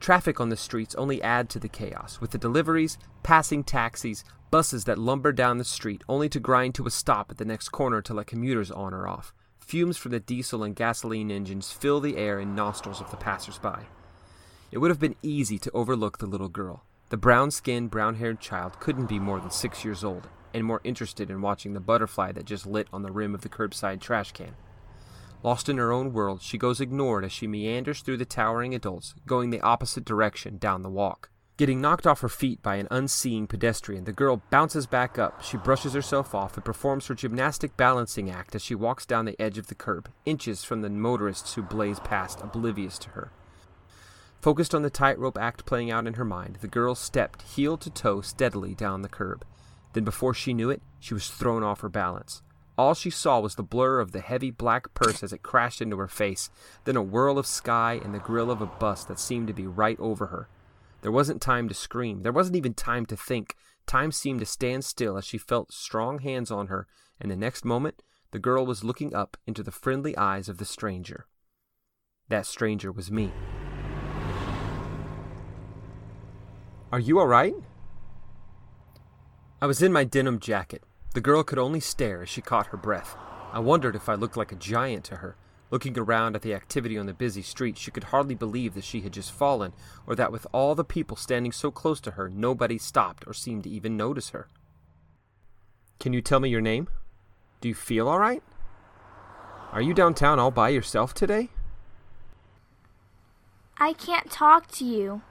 Traffic 0.00 0.40
on 0.40 0.50
the 0.50 0.56
streets 0.56 0.94
only 0.94 1.22
add 1.22 1.48
to 1.50 1.58
the 1.58 1.68
chaos, 1.68 2.20
with 2.20 2.30
the 2.30 2.38
deliveries, 2.38 2.98
passing 3.22 3.64
taxis, 3.64 4.24
buses 4.50 4.84
that 4.84 4.98
lumber 4.98 5.32
down 5.32 5.58
the 5.58 5.64
street 5.64 6.02
only 6.08 6.28
to 6.28 6.40
grind 6.40 6.74
to 6.74 6.86
a 6.86 6.90
stop 6.90 7.30
at 7.30 7.38
the 7.38 7.44
next 7.44 7.70
corner 7.70 8.02
to 8.02 8.14
let 8.14 8.26
commuters 8.26 8.70
on 8.70 8.92
or 8.92 9.08
off. 9.08 9.34
Fumes 9.70 9.96
from 9.96 10.10
the 10.10 10.18
diesel 10.18 10.64
and 10.64 10.74
gasoline 10.74 11.30
engines 11.30 11.70
fill 11.70 12.00
the 12.00 12.16
air 12.16 12.40
and 12.40 12.56
nostrils 12.56 13.00
of 13.00 13.08
the 13.12 13.16
passersby. 13.16 13.86
It 14.72 14.78
would 14.78 14.90
have 14.90 14.98
been 14.98 15.14
easy 15.22 15.60
to 15.60 15.70
overlook 15.70 16.18
the 16.18 16.26
little 16.26 16.48
girl. 16.48 16.82
The 17.10 17.16
brown 17.16 17.52
skinned, 17.52 17.88
brown 17.88 18.16
haired 18.16 18.40
child 18.40 18.80
couldn't 18.80 19.06
be 19.06 19.20
more 19.20 19.38
than 19.38 19.52
six 19.52 19.84
years 19.84 20.02
old, 20.02 20.28
and 20.52 20.64
more 20.64 20.80
interested 20.82 21.30
in 21.30 21.40
watching 21.40 21.74
the 21.74 21.78
butterfly 21.78 22.32
that 22.32 22.46
just 22.46 22.66
lit 22.66 22.88
on 22.92 23.02
the 23.02 23.12
rim 23.12 23.32
of 23.32 23.42
the 23.42 23.48
curbside 23.48 24.00
trash 24.00 24.32
can. 24.32 24.56
Lost 25.44 25.68
in 25.68 25.78
her 25.78 25.92
own 25.92 26.12
world, 26.12 26.42
she 26.42 26.58
goes 26.58 26.80
ignored 26.80 27.24
as 27.24 27.30
she 27.30 27.46
meanders 27.46 28.00
through 28.00 28.16
the 28.16 28.24
towering 28.24 28.74
adults, 28.74 29.14
going 29.24 29.50
the 29.50 29.60
opposite 29.60 30.04
direction 30.04 30.58
down 30.58 30.82
the 30.82 30.90
walk. 30.90 31.29
Getting 31.60 31.82
knocked 31.82 32.06
off 32.06 32.22
her 32.22 32.30
feet 32.30 32.62
by 32.62 32.76
an 32.76 32.88
unseeing 32.90 33.46
pedestrian, 33.46 34.04
the 34.04 34.14
girl 34.14 34.40
bounces 34.48 34.86
back 34.86 35.18
up. 35.18 35.42
She 35.42 35.58
brushes 35.58 35.92
herself 35.92 36.34
off 36.34 36.54
and 36.54 36.64
performs 36.64 37.06
her 37.08 37.14
gymnastic 37.14 37.76
balancing 37.76 38.30
act 38.30 38.54
as 38.54 38.64
she 38.64 38.74
walks 38.74 39.04
down 39.04 39.26
the 39.26 39.38
edge 39.38 39.58
of 39.58 39.66
the 39.66 39.74
curb, 39.74 40.08
inches 40.24 40.64
from 40.64 40.80
the 40.80 40.88
motorists 40.88 41.52
who 41.52 41.62
blaze 41.62 42.00
past, 42.00 42.40
oblivious 42.40 42.96
to 43.00 43.10
her. 43.10 43.30
Focused 44.40 44.74
on 44.74 44.80
the 44.80 44.88
tightrope 44.88 45.36
act 45.36 45.66
playing 45.66 45.90
out 45.90 46.06
in 46.06 46.14
her 46.14 46.24
mind, 46.24 46.56
the 46.62 46.66
girl 46.66 46.94
stepped 46.94 47.42
heel 47.42 47.76
to 47.76 47.90
toe 47.90 48.22
steadily 48.22 48.74
down 48.74 49.02
the 49.02 49.10
curb. 49.10 49.44
Then, 49.92 50.04
before 50.04 50.32
she 50.32 50.54
knew 50.54 50.70
it, 50.70 50.80
she 50.98 51.12
was 51.12 51.28
thrown 51.28 51.62
off 51.62 51.82
her 51.82 51.90
balance. 51.90 52.40
All 52.78 52.94
she 52.94 53.10
saw 53.10 53.38
was 53.38 53.56
the 53.56 53.62
blur 53.62 54.00
of 54.00 54.12
the 54.12 54.20
heavy 54.20 54.50
black 54.50 54.94
purse 54.94 55.22
as 55.22 55.34
it 55.34 55.42
crashed 55.42 55.82
into 55.82 55.98
her 55.98 56.08
face, 56.08 56.48
then 56.84 56.96
a 56.96 57.02
whirl 57.02 57.38
of 57.38 57.46
sky 57.46 58.00
and 58.02 58.14
the 58.14 58.18
grill 58.18 58.50
of 58.50 58.62
a 58.62 58.66
bus 58.66 59.04
that 59.04 59.20
seemed 59.20 59.48
to 59.48 59.52
be 59.52 59.66
right 59.66 60.00
over 60.00 60.28
her. 60.28 60.48
There 61.02 61.12
wasn't 61.12 61.40
time 61.40 61.68
to 61.68 61.74
scream. 61.74 62.22
There 62.22 62.32
wasn't 62.32 62.56
even 62.56 62.74
time 62.74 63.06
to 63.06 63.16
think. 63.16 63.56
Time 63.86 64.12
seemed 64.12 64.40
to 64.40 64.46
stand 64.46 64.84
still 64.84 65.16
as 65.16 65.24
she 65.24 65.38
felt 65.38 65.72
strong 65.72 66.18
hands 66.18 66.50
on 66.50 66.66
her, 66.66 66.86
and 67.20 67.30
the 67.30 67.36
next 67.36 67.64
moment 67.64 68.02
the 68.32 68.38
girl 68.38 68.64
was 68.64 68.84
looking 68.84 69.14
up 69.14 69.36
into 69.46 69.62
the 69.62 69.72
friendly 69.72 70.16
eyes 70.16 70.48
of 70.48 70.58
the 70.58 70.64
stranger. 70.64 71.26
That 72.28 72.46
stranger 72.46 72.92
was 72.92 73.10
me. 73.10 73.32
Are 76.92 77.00
you 77.00 77.18
all 77.18 77.26
right? 77.26 77.54
I 79.62 79.66
was 79.66 79.82
in 79.82 79.92
my 79.92 80.04
denim 80.04 80.38
jacket. 80.38 80.84
The 81.14 81.20
girl 81.20 81.42
could 81.42 81.58
only 81.58 81.80
stare 81.80 82.22
as 82.22 82.28
she 82.28 82.40
caught 82.40 82.68
her 82.68 82.76
breath. 82.76 83.16
I 83.52 83.58
wondered 83.58 83.96
if 83.96 84.08
I 84.08 84.14
looked 84.14 84.36
like 84.36 84.52
a 84.52 84.56
giant 84.56 85.04
to 85.06 85.16
her. 85.16 85.36
Looking 85.70 85.96
around 85.96 86.34
at 86.34 86.42
the 86.42 86.54
activity 86.54 86.98
on 86.98 87.06
the 87.06 87.14
busy 87.14 87.42
street, 87.42 87.78
she 87.78 87.92
could 87.92 88.04
hardly 88.04 88.34
believe 88.34 88.74
that 88.74 88.84
she 88.84 89.02
had 89.02 89.12
just 89.12 89.30
fallen, 89.30 89.72
or 90.06 90.16
that 90.16 90.32
with 90.32 90.46
all 90.52 90.74
the 90.74 90.84
people 90.84 91.16
standing 91.16 91.52
so 91.52 91.70
close 91.70 92.00
to 92.00 92.12
her, 92.12 92.28
nobody 92.28 92.76
stopped 92.76 93.24
or 93.26 93.32
seemed 93.32 93.64
to 93.64 93.70
even 93.70 93.96
notice 93.96 94.30
her. 94.30 94.48
Can 96.00 96.12
you 96.12 96.20
tell 96.20 96.40
me 96.40 96.48
your 96.48 96.60
name? 96.60 96.88
Do 97.60 97.68
you 97.68 97.74
feel 97.74 98.08
all 98.08 98.18
right? 98.18 98.42
Are 99.70 99.82
you 99.82 99.94
downtown 99.94 100.40
all 100.40 100.50
by 100.50 100.70
yourself 100.70 101.14
today? 101.14 101.50
I 103.78 103.92
can't 103.92 104.30
talk 104.30 104.68
to 104.72 104.84
you. 104.84 105.22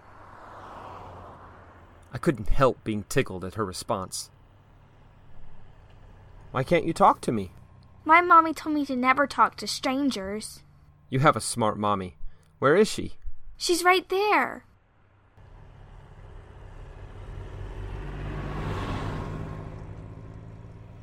I 2.13 2.17
couldn't 2.17 2.49
help 2.49 2.83
being 2.83 3.03
tickled 3.09 3.43
at 3.43 3.55
her 3.55 3.65
response. 3.65 4.31
Why 6.51 6.63
can't 6.63 6.85
you 6.85 6.93
talk 6.93 7.19
to 7.21 7.31
me? 7.31 7.51
My 8.05 8.21
mommy 8.21 8.53
told 8.53 8.75
me 8.75 8.85
to 8.85 8.95
never 8.95 9.27
talk 9.27 9.55
to 9.57 9.67
strangers. 9.67 10.63
You 11.09 11.19
have 11.19 11.35
a 11.35 11.41
smart 11.41 11.77
mommy. 11.77 12.17
Where 12.59 12.75
is 12.75 12.87
she? 12.87 13.13
She's 13.57 13.83
right 13.83 14.07
there. 14.09 14.65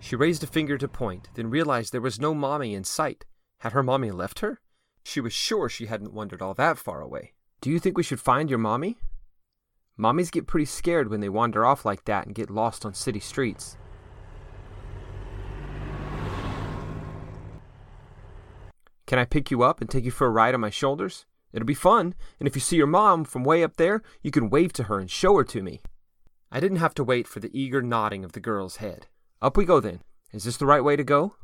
She 0.01 0.15
raised 0.15 0.45
a 0.45 0.47
finger 0.47 0.79
to 0.79 0.87
point, 0.87 1.31
then 1.35 1.51
realized 1.51 1.93
there 1.93 2.01
was 2.01 2.21
no 2.21 2.33
mommy 2.33 2.75
in 2.75 2.85
sight. 2.85 3.25
Had 3.59 3.73
her 3.73 3.83
mommy 3.83 4.13
left 4.13 4.39
her? 4.39 4.61
She 5.03 5.21
was 5.21 5.33
sure 5.33 5.69
she 5.69 5.87
hadn't 5.87 6.13
wandered 6.13 6.41
all 6.41 6.55
that 6.55 6.79
far 6.79 7.01
away. 7.01 7.33
Do 7.61 7.71
you 7.71 7.81
think 7.81 7.97
we 7.97 8.05
should 8.05 8.21
find 8.21 8.49
your 8.49 8.59
mommy? 8.59 8.99
Mommies 9.99 10.31
get 10.31 10.47
pretty 10.47 10.67
scared 10.67 11.11
when 11.11 11.21
they 11.21 11.29
wander 11.29 11.65
off 11.67 11.85
like 11.85 12.05
that 12.05 12.27
and 12.27 12.35
get 12.35 12.51
lost 12.51 12.85
on 12.87 12.95
city 12.95 13.19
streets. 13.19 13.77
Can 19.07 19.19
I 19.21 19.25
pick 19.25 19.51
you 19.51 19.63
up 19.63 19.81
and 19.81 19.89
take 19.89 20.05
you 20.05 20.11
for 20.11 20.27
a 20.27 20.31
ride 20.31 20.55
on 20.55 20.61
my 20.61 20.71
shoulders? 20.71 21.27
It'll 21.53 21.65
be 21.65 21.75
fun, 21.75 22.15
and 22.39 22.49
if 22.49 22.55
you 22.57 22.61
see 22.61 22.77
your 22.77 22.89
mom 22.89 23.25
from 23.25 23.45
way 23.45 23.63
up 23.63 23.77
there, 23.77 24.03
you 24.21 24.31
can 24.31 24.51
wave 24.51 24.73
to 24.75 24.85
her 24.85 24.99
and 24.99 25.11
show 25.11 25.37
her 25.37 25.45
to 25.45 25.63
me. 25.63 25.81
I 26.51 26.61
didn't 26.61 26.79
have 26.79 26.95
to 26.95 27.05
wait 27.05 27.29
for 27.29 27.41
the 27.41 27.51
eager 27.59 27.81
nodding 27.81 28.25
of 28.25 28.33
the 28.33 28.41
girl's 28.41 28.77
head. 28.77 29.07
Up 29.41 29.57
we 29.57 29.65
go 29.65 29.81
then. 29.81 30.03
Is 30.33 30.45
this 30.45 30.57
the 30.57 30.67
right 30.67 30.83
way 30.83 30.97
to 30.97 31.05
go? 31.05 31.37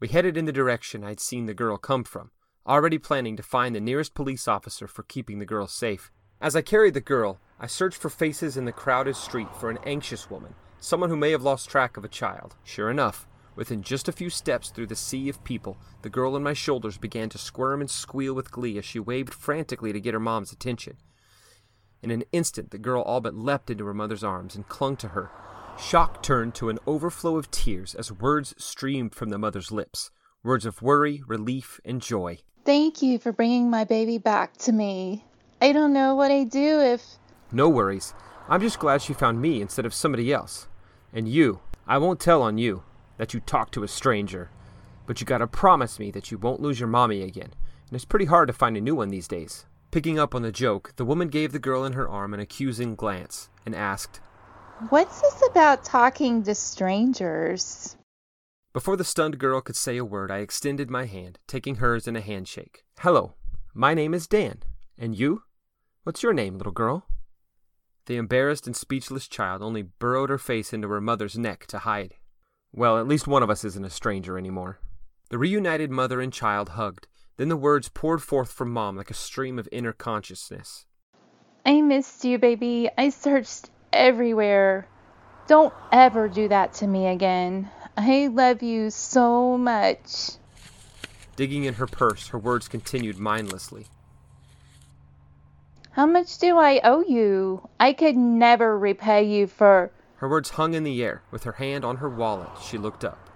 We 0.00 0.08
headed 0.08 0.36
in 0.36 0.46
the 0.46 0.52
direction 0.52 1.04
I'd 1.04 1.20
seen 1.20 1.44
the 1.44 1.54
girl 1.54 1.76
come 1.76 2.02
from, 2.02 2.30
already 2.66 2.98
planning 2.98 3.36
to 3.36 3.42
find 3.42 3.74
the 3.74 3.80
nearest 3.80 4.14
police 4.14 4.48
officer 4.48 4.86
for 4.86 5.02
keeping 5.02 5.38
the 5.38 5.46
girl 5.46 5.66
safe. 5.66 6.10
As 6.40 6.56
I 6.56 6.62
carried 6.62 6.94
the 6.94 7.00
girl, 7.00 7.38
I 7.60 7.66
searched 7.66 7.98
for 7.98 8.08
faces 8.08 8.56
in 8.56 8.64
the 8.64 8.72
crowded 8.72 9.16
street 9.16 9.54
for 9.54 9.68
an 9.68 9.78
anxious 9.84 10.30
woman, 10.30 10.54
someone 10.78 11.10
who 11.10 11.16
may 11.16 11.30
have 11.32 11.42
lost 11.42 11.68
track 11.68 11.98
of 11.98 12.04
a 12.04 12.08
child. 12.08 12.56
Sure 12.64 12.90
enough, 12.90 13.28
within 13.60 13.82
just 13.82 14.08
a 14.08 14.12
few 14.12 14.30
steps 14.30 14.70
through 14.70 14.86
the 14.86 14.96
sea 14.96 15.28
of 15.28 15.44
people, 15.44 15.76
the 16.00 16.08
girl 16.08 16.34
on 16.34 16.42
my 16.42 16.54
shoulders 16.54 16.96
began 16.96 17.28
to 17.28 17.36
squirm 17.36 17.82
and 17.82 17.90
squeal 17.90 18.32
with 18.32 18.50
glee 18.50 18.78
as 18.78 18.86
she 18.86 18.98
waved 18.98 19.34
frantically 19.34 19.92
to 19.92 20.00
get 20.00 20.14
her 20.14 20.18
mom's 20.18 20.50
attention. 20.50 20.96
In 22.02 22.10
an 22.10 22.24
instant, 22.32 22.70
the 22.70 22.78
girl 22.78 23.02
all 23.02 23.20
but 23.20 23.34
leapt 23.34 23.68
into 23.68 23.84
her 23.84 23.92
mother's 23.92 24.24
arms 24.24 24.56
and 24.56 24.66
clung 24.66 24.96
to 24.96 25.08
her. 25.08 25.30
Shock 25.78 26.22
turned 26.22 26.54
to 26.54 26.70
an 26.70 26.78
overflow 26.86 27.36
of 27.36 27.50
tears 27.50 27.94
as 27.94 28.10
words 28.10 28.54
streamed 28.56 29.14
from 29.14 29.28
the 29.28 29.38
mother's 29.38 29.70
lips 29.70 30.10
words 30.42 30.64
of 30.64 30.80
worry, 30.80 31.22
relief, 31.26 31.78
and 31.84 32.00
joy. 32.00 32.38
Thank 32.64 33.02
you 33.02 33.18
for 33.18 33.30
bringing 33.30 33.68
my 33.68 33.84
baby 33.84 34.16
back 34.16 34.56
to 34.58 34.72
me. 34.72 35.22
I 35.60 35.72
don't 35.72 35.92
know 35.92 36.14
what 36.14 36.30
I'd 36.30 36.48
do 36.48 36.80
if. 36.80 37.18
No 37.52 37.68
worries. 37.68 38.14
I'm 38.48 38.62
just 38.62 38.78
glad 38.78 39.02
she 39.02 39.12
found 39.12 39.42
me 39.42 39.60
instead 39.60 39.84
of 39.84 39.92
somebody 39.92 40.32
else. 40.32 40.66
And 41.12 41.28
you, 41.28 41.60
I 41.86 41.98
won't 41.98 42.20
tell 42.20 42.40
on 42.40 42.56
you 42.56 42.84
that 43.20 43.34
you 43.34 43.40
talk 43.40 43.70
to 43.70 43.82
a 43.82 43.88
stranger. 43.88 44.50
But 45.04 45.20
you 45.20 45.26
gotta 45.26 45.46
promise 45.46 45.98
me 45.98 46.10
that 46.12 46.30
you 46.30 46.38
won't 46.38 46.62
lose 46.62 46.80
your 46.80 46.88
mommy 46.88 47.20
again. 47.20 47.52
And 47.86 47.92
it's 47.92 48.06
pretty 48.06 48.24
hard 48.24 48.46
to 48.48 48.54
find 48.54 48.78
a 48.78 48.80
new 48.80 48.94
one 48.94 49.10
these 49.10 49.28
days. 49.28 49.66
Picking 49.90 50.18
up 50.18 50.34
on 50.34 50.40
the 50.40 50.50
joke, 50.50 50.94
the 50.96 51.04
woman 51.04 51.28
gave 51.28 51.52
the 51.52 51.58
girl 51.58 51.84
in 51.84 51.92
her 51.92 52.08
arm 52.08 52.32
an 52.32 52.40
accusing 52.40 52.94
glance 52.94 53.50
and 53.66 53.74
asked, 53.74 54.22
What's 54.88 55.20
this 55.20 55.42
about 55.50 55.84
talking 55.84 56.42
to 56.44 56.54
strangers? 56.54 57.94
Before 58.72 58.96
the 58.96 59.04
stunned 59.04 59.38
girl 59.38 59.60
could 59.60 59.76
say 59.76 59.98
a 59.98 60.04
word, 60.04 60.30
I 60.30 60.38
extended 60.38 60.88
my 60.88 61.04
hand, 61.04 61.38
taking 61.46 61.74
hers 61.74 62.08
in 62.08 62.16
a 62.16 62.22
handshake. 62.22 62.84
Hello, 63.00 63.34
my 63.74 63.92
name 63.92 64.14
is 64.14 64.26
Dan. 64.26 64.62
And 64.96 65.14
you? 65.14 65.42
What's 66.04 66.22
your 66.22 66.32
name, 66.32 66.56
little 66.56 66.72
girl? 66.72 67.04
The 68.06 68.16
embarrassed 68.16 68.66
and 68.66 68.74
speechless 68.74 69.28
child 69.28 69.60
only 69.60 69.82
burrowed 69.82 70.30
her 70.30 70.38
face 70.38 70.72
into 70.72 70.88
her 70.88 71.02
mother's 71.02 71.36
neck 71.36 71.66
to 71.66 71.80
hide. 71.80 72.14
Well, 72.72 72.98
at 72.98 73.08
least 73.08 73.26
one 73.26 73.42
of 73.42 73.50
us 73.50 73.64
isn't 73.64 73.84
a 73.84 73.90
stranger 73.90 74.38
anymore. 74.38 74.78
The 75.30 75.38
reunited 75.38 75.90
mother 75.90 76.20
and 76.20 76.32
child 76.32 76.70
hugged. 76.70 77.08
Then 77.36 77.48
the 77.48 77.56
words 77.56 77.88
poured 77.88 78.22
forth 78.22 78.52
from 78.52 78.70
Mom 78.70 78.96
like 78.96 79.10
a 79.10 79.14
stream 79.14 79.58
of 79.58 79.68
inner 79.72 79.92
consciousness. 79.92 80.86
I 81.64 81.80
missed 81.80 82.24
you, 82.24 82.38
baby. 82.38 82.90
I 82.96 83.08
searched 83.08 83.70
everywhere. 83.92 84.86
Don't 85.46 85.74
ever 85.90 86.28
do 86.28 86.48
that 86.48 86.74
to 86.74 86.86
me 86.86 87.06
again. 87.08 87.70
I 87.96 88.28
love 88.28 88.62
you 88.62 88.90
so 88.90 89.58
much. 89.58 90.32
Digging 91.36 91.64
in 91.64 91.74
her 91.74 91.86
purse, 91.86 92.28
her 92.28 92.38
words 92.38 92.68
continued 92.68 93.18
mindlessly. 93.18 93.86
How 95.92 96.06
much 96.06 96.38
do 96.38 96.56
I 96.56 96.80
owe 96.84 97.02
you? 97.02 97.68
I 97.80 97.94
could 97.94 98.16
never 98.16 98.78
repay 98.78 99.24
you 99.24 99.46
for. 99.46 99.90
Her 100.20 100.28
words 100.28 100.50
hung 100.50 100.74
in 100.74 100.84
the 100.84 101.02
air. 101.02 101.22
With 101.30 101.44
her 101.44 101.52
hand 101.52 101.82
on 101.82 101.96
her 101.96 102.08
wallet, 102.10 102.50
she 102.62 102.76
looked 102.76 103.06
up. 103.06 103.30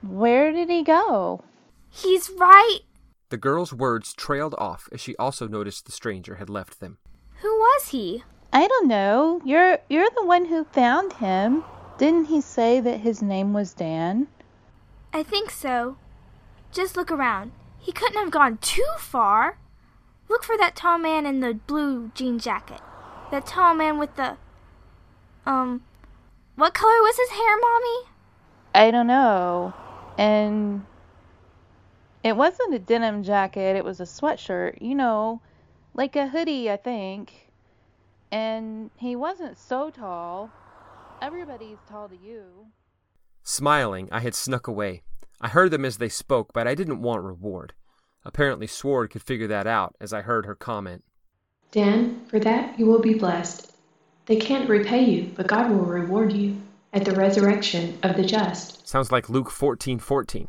Where 0.00 0.52
did 0.52 0.70
he 0.70 0.84
go? 0.84 1.42
He's 1.88 2.30
right. 2.30 2.78
The 3.30 3.36
girl's 3.36 3.72
words 3.72 4.14
trailed 4.14 4.54
off 4.56 4.88
as 4.92 5.00
she 5.00 5.16
also 5.16 5.48
noticed 5.48 5.86
the 5.86 5.92
stranger 5.92 6.36
had 6.36 6.48
left 6.48 6.78
them. 6.78 6.98
Who 7.40 7.48
was 7.48 7.88
he? 7.88 8.22
I 8.52 8.68
don't 8.68 8.86
know. 8.86 9.40
You're 9.44 9.78
you're 9.88 10.10
the 10.14 10.24
one 10.24 10.44
who 10.44 10.62
found 10.62 11.14
him. 11.14 11.64
Didn't 11.98 12.26
he 12.26 12.40
say 12.40 12.78
that 12.78 13.00
his 13.00 13.20
name 13.20 13.52
was 13.52 13.74
Dan? 13.74 14.28
I 15.12 15.24
think 15.24 15.50
so. 15.50 15.96
Just 16.70 16.96
look 16.96 17.10
around. 17.10 17.50
He 17.76 17.90
couldn't 17.90 18.22
have 18.22 18.30
gone 18.30 18.58
too 18.58 18.86
far. 18.98 19.58
Look 20.28 20.44
for 20.44 20.56
that 20.56 20.76
tall 20.76 20.98
man 20.98 21.26
in 21.26 21.40
the 21.40 21.54
blue 21.54 22.12
jean 22.14 22.38
jacket. 22.38 22.80
That 23.32 23.46
tall 23.46 23.74
man 23.74 23.98
with 23.98 24.14
the. 24.14 24.36
Um. 25.44 25.82
What 26.56 26.74
color 26.74 27.00
was 27.00 27.16
his 27.16 27.30
hair, 27.30 27.56
Mommy? 27.56 28.10
I 28.74 28.90
don't 28.90 29.06
know. 29.06 29.72
And 30.18 30.84
it 32.22 32.36
wasn't 32.36 32.74
a 32.74 32.78
denim 32.78 33.22
jacket, 33.22 33.76
it 33.76 33.84
was 33.84 34.00
a 34.00 34.04
sweatshirt, 34.04 34.80
you 34.80 34.94
know, 34.94 35.40
like 35.94 36.16
a 36.16 36.28
hoodie, 36.28 36.70
I 36.70 36.76
think. 36.76 37.50
And 38.30 38.90
he 38.96 39.16
wasn't 39.16 39.58
so 39.58 39.90
tall. 39.90 40.50
Everybody's 41.22 41.78
tall 41.88 42.08
to 42.08 42.16
you. 42.16 42.66
Smiling, 43.42 44.08
I 44.12 44.20
had 44.20 44.34
snuck 44.34 44.68
away. 44.68 45.02
I 45.40 45.48
heard 45.48 45.70
them 45.70 45.84
as 45.84 45.96
they 45.96 46.08
spoke, 46.08 46.52
but 46.52 46.66
I 46.66 46.74
didn't 46.74 47.02
want 47.02 47.24
reward. 47.24 47.72
Apparently, 48.24 48.66
Sword 48.66 49.10
could 49.10 49.22
figure 49.22 49.46
that 49.46 49.66
out 49.66 49.96
as 50.00 50.12
I 50.12 50.20
heard 50.20 50.44
her 50.44 50.54
comment. 50.54 51.02
Dan, 51.72 52.26
for 52.26 52.38
that 52.40 52.78
you 52.78 52.84
will 52.86 53.00
be 53.00 53.14
blessed. 53.14 53.69
They 54.30 54.36
can't 54.36 54.68
repay 54.68 55.02
you, 55.02 55.32
but 55.34 55.48
God 55.48 55.72
will 55.72 55.84
reward 55.84 56.32
you 56.32 56.56
at 56.92 57.04
the 57.04 57.16
resurrection 57.16 57.98
of 58.04 58.14
the 58.14 58.22
just. 58.22 58.86
Sounds 58.86 59.10
like 59.10 59.28
Luke 59.28 59.50
14:14. 59.50 60.46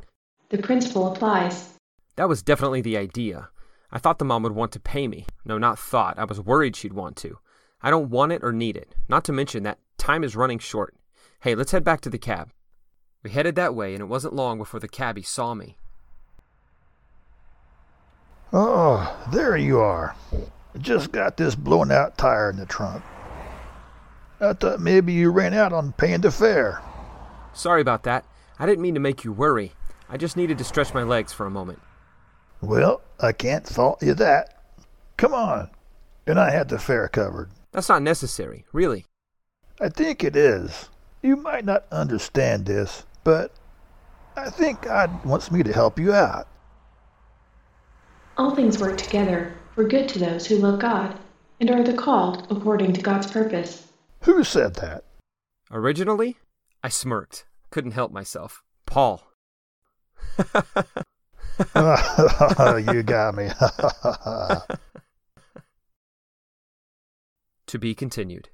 The 0.49 0.59
principle 0.59 1.11
applies. 1.11 1.73
That 2.15 2.29
was 2.29 2.43
definitely 2.43 2.81
the 2.81 2.95
idea. 2.95 3.49
I 3.91 3.97
thought 3.97 4.19
the 4.19 4.25
mom 4.25 4.43
would 4.43 4.51
want 4.51 4.71
to 4.73 4.79
pay 4.79 5.07
me. 5.07 5.25
No, 5.45 5.57
not 5.57 5.79
thought. 5.79 6.19
I 6.19 6.25
was 6.25 6.39
worried 6.39 6.75
she'd 6.75 6.93
want 6.93 7.15
to. 7.17 7.39
I 7.81 7.89
don't 7.89 8.11
want 8.11 8.33
it 8.33 8.43
or 8.43 8.53
need 8.53 8.77
it. 8.77 8.93
Not 9.09 9.23
to 9.23 9.33
mention 9.33 9.63
that 9.63 9.79
time 9.97 10.23
is 10.23 10.35
running 10.35 10.59
short. 10.59 10.95
Hey, 11.39 11.55
let's 11.55 11.71
head 11.71 11.83
back 11.83 12.01
to 12.01 12.09
the 12.11 12.19
cab. 12.19 12.51
We 13.23 13.31
headed 13.31 13.55
that 13.55 13.73
way, 13.73 13.95
and 13.95 14.01
it 14.03 14.05
wasn't 14.05 14.35
long 14.35 14.59
before 14.59 14.79
the 14.79 14.87
cabbie 14.87 15.23
saw 15.23 15.55
me. 15.55 15.75
Oh, 18.53 19.27
there 19.31 19.57
you 19.57 19.79
are. 19.79 20.15
Just 20.77 21.11
got 21.11 21.35
this 21.35 21.55
blown 21.55 21.91
out 21.91 22.15
tire 22.15 22.51
in 22.51 22.57
the 22.57 22.67
trunk. 22.67 23.03
I 24.41 24.53
thought 24.53 24.79
maybe 24.79 25.13
you 25.13 25.29
ran 25.29 25.53
out 25.53 25.71
on 25.71 25.93
paying 25.93 26.21
the 26.21 26.31
fare. 26.31 26.81
Sorry 27.53 27.79
about 27.79 28.03
that. 28.03 28.25
I 28.57 28.65
didn't 28.65 28.81
mean 28.81 28.95
to 28.95 28.99
make 28.99 29.23
you 29.23 29.31
worry. 29.31 29.73
I 30.09 30.17
just 30.17 30.35
needed 30.35 30.57
to 30.57 30.63
stretch 30.63 30.95
my 30.95 31.03
legs 31.03 31.31
for 31.31 31.45
a 31.45 31.51
moment. 31.51 31.79
Well, 32.59 33.01
I 33.19 33.33
can't 33.33 33.67
fault 33.67 34.01
you 34.01 34.15
that. 34.15 34.63
Come 35.17 35.35
on. 35.35 35.69
And 36.25 36.39
I 36.39 36.49
had 36.49 36.69
the 36.69 36.79
fare 36.79 37.07
covered. 37.07 37.51
That's 37.71 37.89
not 37.89 38.01
necessary, 38.01 38.65
really. 38.73 39.05
I 39.79 39.89
think 39.89 40.23
it 40.23 40.35
is. 40.35 40.89
You 41.21 41.35
might 41.35 41.65
not 41.65 41.85
understand 41.91 42.65
this, 42.65 43.05
but 43.23 43.51
I 44.35 44.49
think 44.49 44.81
God 44.81 45.23
wants 45.23 45.51
me 45.51 45.61
to 45.61 45.71
help 45.71 45.99
you 45.99 46.13
out. 46.13 46.47
All 48.37 48.55
things 48.55 48.79
work 48.79 48.97
together 48.97 49.53
for 49.75 49.83
good 49.83 50.09
to 50.09 50.19
those 50.19 50.47
who 50.47 50.57
love 50.57 50.79
God 50.79 51.17
and 51.59 51.69
are 51.69 51.83
the 51.83 51.93
called 51.93 52.47
according 52.49 52.93
to 52.93 53.01
God's 53.01 53.29
purpose. 53.29 53.90
Who 54.23 54.43
said 54.43 54.75
that? 54.75 55.03
Originally, 55.71 56.37
I 56.83 56.89
smirked. 56.89 57.45
Couldn't 57.71 57.91
help 57.91 58.11
myself. 58.11 58.61
Paul. 58.85 59.27
you 62.77 63.03
got 63.03 63.35
me. 63.35 63.49
to 67.65 67.79
be 67.79 67.95
continued. 67.95 68.49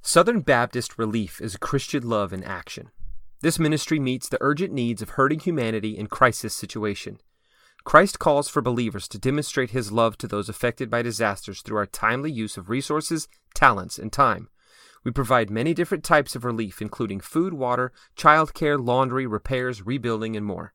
Southern 0.00 0.40
Baptist 0.40 0.98
Relief 0.98 1.40
is 1.40 1.56
Christian 1.56 2.08
love 2.08 2.32
in 2.32 2.42
action. 2.42 2.90
This 3.42 3.58
ministry 3.58 3.98
meets 3.98 4.28
the 4.28 4.38
urgent 4.40 4.72
needs 4.72 5.02
of 5.02 5.10
hurting 5.10 5.40
humanity 5.40 5.96
in 5.96 6.06
crisis 6.06 6.54
situation. 6.54 7.20
Christ 7.84 8.18
calls 8.18 8.48
for 8.48 8.60
believers 8.60 9.08
to 9.08 9.18
demonstrate 9.18 9.70
his 9.70 9.90
love 9.90 10.18
to 10.18 10.28
those 10.28 10.48
affected 10.48 10.90
by 10.90 11.02
disasters 11.02 11.62
through 11.62 11.78
our 11.78 11.86
timely 11.86 12.30
use 12.30 12.56
of 12.56 12.68
resources, 12.68 13.26
talents, 13.54 13.98
and 13.98 14.12
time. 14.12 14.48
We 15.02 15.10
provide 15.10 15.50
many 15.50 15.72
different 15.72 16.04
types 16.04 16.36
of 16.36 16.44
relief, 16.44 16.82
including 16.82 17.20
food, 17.20 17.54
water, 17.54 17.92
childcare, 18.16 18.78
laundry, 18.78 19.26
repairs, 19.26 19.86
rebuilding, 19.86 20.36
and 20.36 20.44
more. 20.44 20.74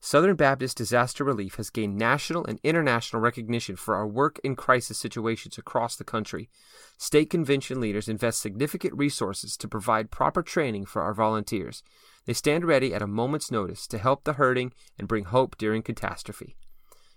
Southern 0.00 0.36
Baptist 0.36 0.76
Disaster 0.76 1.24
Relief 1.24 1.56
has 1.56 1.70
gained 1.70 1.96
national 1.96 2.44
and 2.44 2.60
international 2.62 3.20
recognition 3.20 3.76
for 3.76 3.96
our 3.96 4.06
work 4.06 4.38
in 4.44 4.54
crisis 4.54 4.98
situations 4.98 5.58
across 5.58 5.96
the 5.96 6.04
country. 6.04 6.48
State 6.96 7.30
convention 7.30 7.80
leaders 7.80 8.08
invest 8.08 8.40
significant 8.40 8.94
resources 8.94 9.56
to 9.56 9.66
provide 9.66 10.10
proper 10.10 10.42
training 10.42 10.84
for 10.84 11.02
our 11.02 11.14
volunteers. 11.14 11.82
They 12.26 12.34
stand 12.34 12.64
ready 12.64 12.94
at 12.94 13.02
a 13.02 13.06
moment's 13.06 13.50
notice 13.50 13.86
to 13.88 13.98
help 13.98 14.24
the 14.24 14.34
hurting 14.34 14.72
and 14.98 15.08
bring 15.08 15.24
hope 15.24 15.56
during 15.58 15.82
catastrophe. 15.82 16.56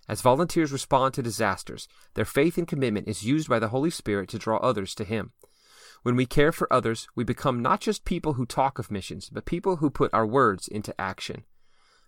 As 0.07 0.21
volunteers 0.21 0.71
respond 0.71 1.13
to 1.13 1.21
disasters, 1.21 1.87
their 2.15 2.25
faith 2.25 2.57
and 2.57 2.67
commitment 2.67 3.07
is 3.07 3.23
used 3.23 3.47
by 3.47 3.59
the 3.59 3.67
Holy 3.67 3.91
Spirit 3.91 4.29
to 4.29 4.39
draw 4.39 4.57
others 4.57 4.95
to 4.95 5.03
Him. 5.03 5.33
When 6.01 6.15
we 6.15 6.25
care 6.25 6.51
for 6.51 6.71
others, 6.73 7.07
we 7.15 7.23
become 7.23 7.61
not 7.61 7.81
just 7.81 8.05
people 8.05 8.33
who 8.33 8.45
talk 8.45 8.79
of 8.79 8.89
missions, 8.89 9.29
but 9.29 9.45
people 9.45 9.75
who 9.75 9.91
put 9.91 10.13
our 10.13 10.25
words 10.25 10.67
into 10.67 10.99
action. 10.99 11.43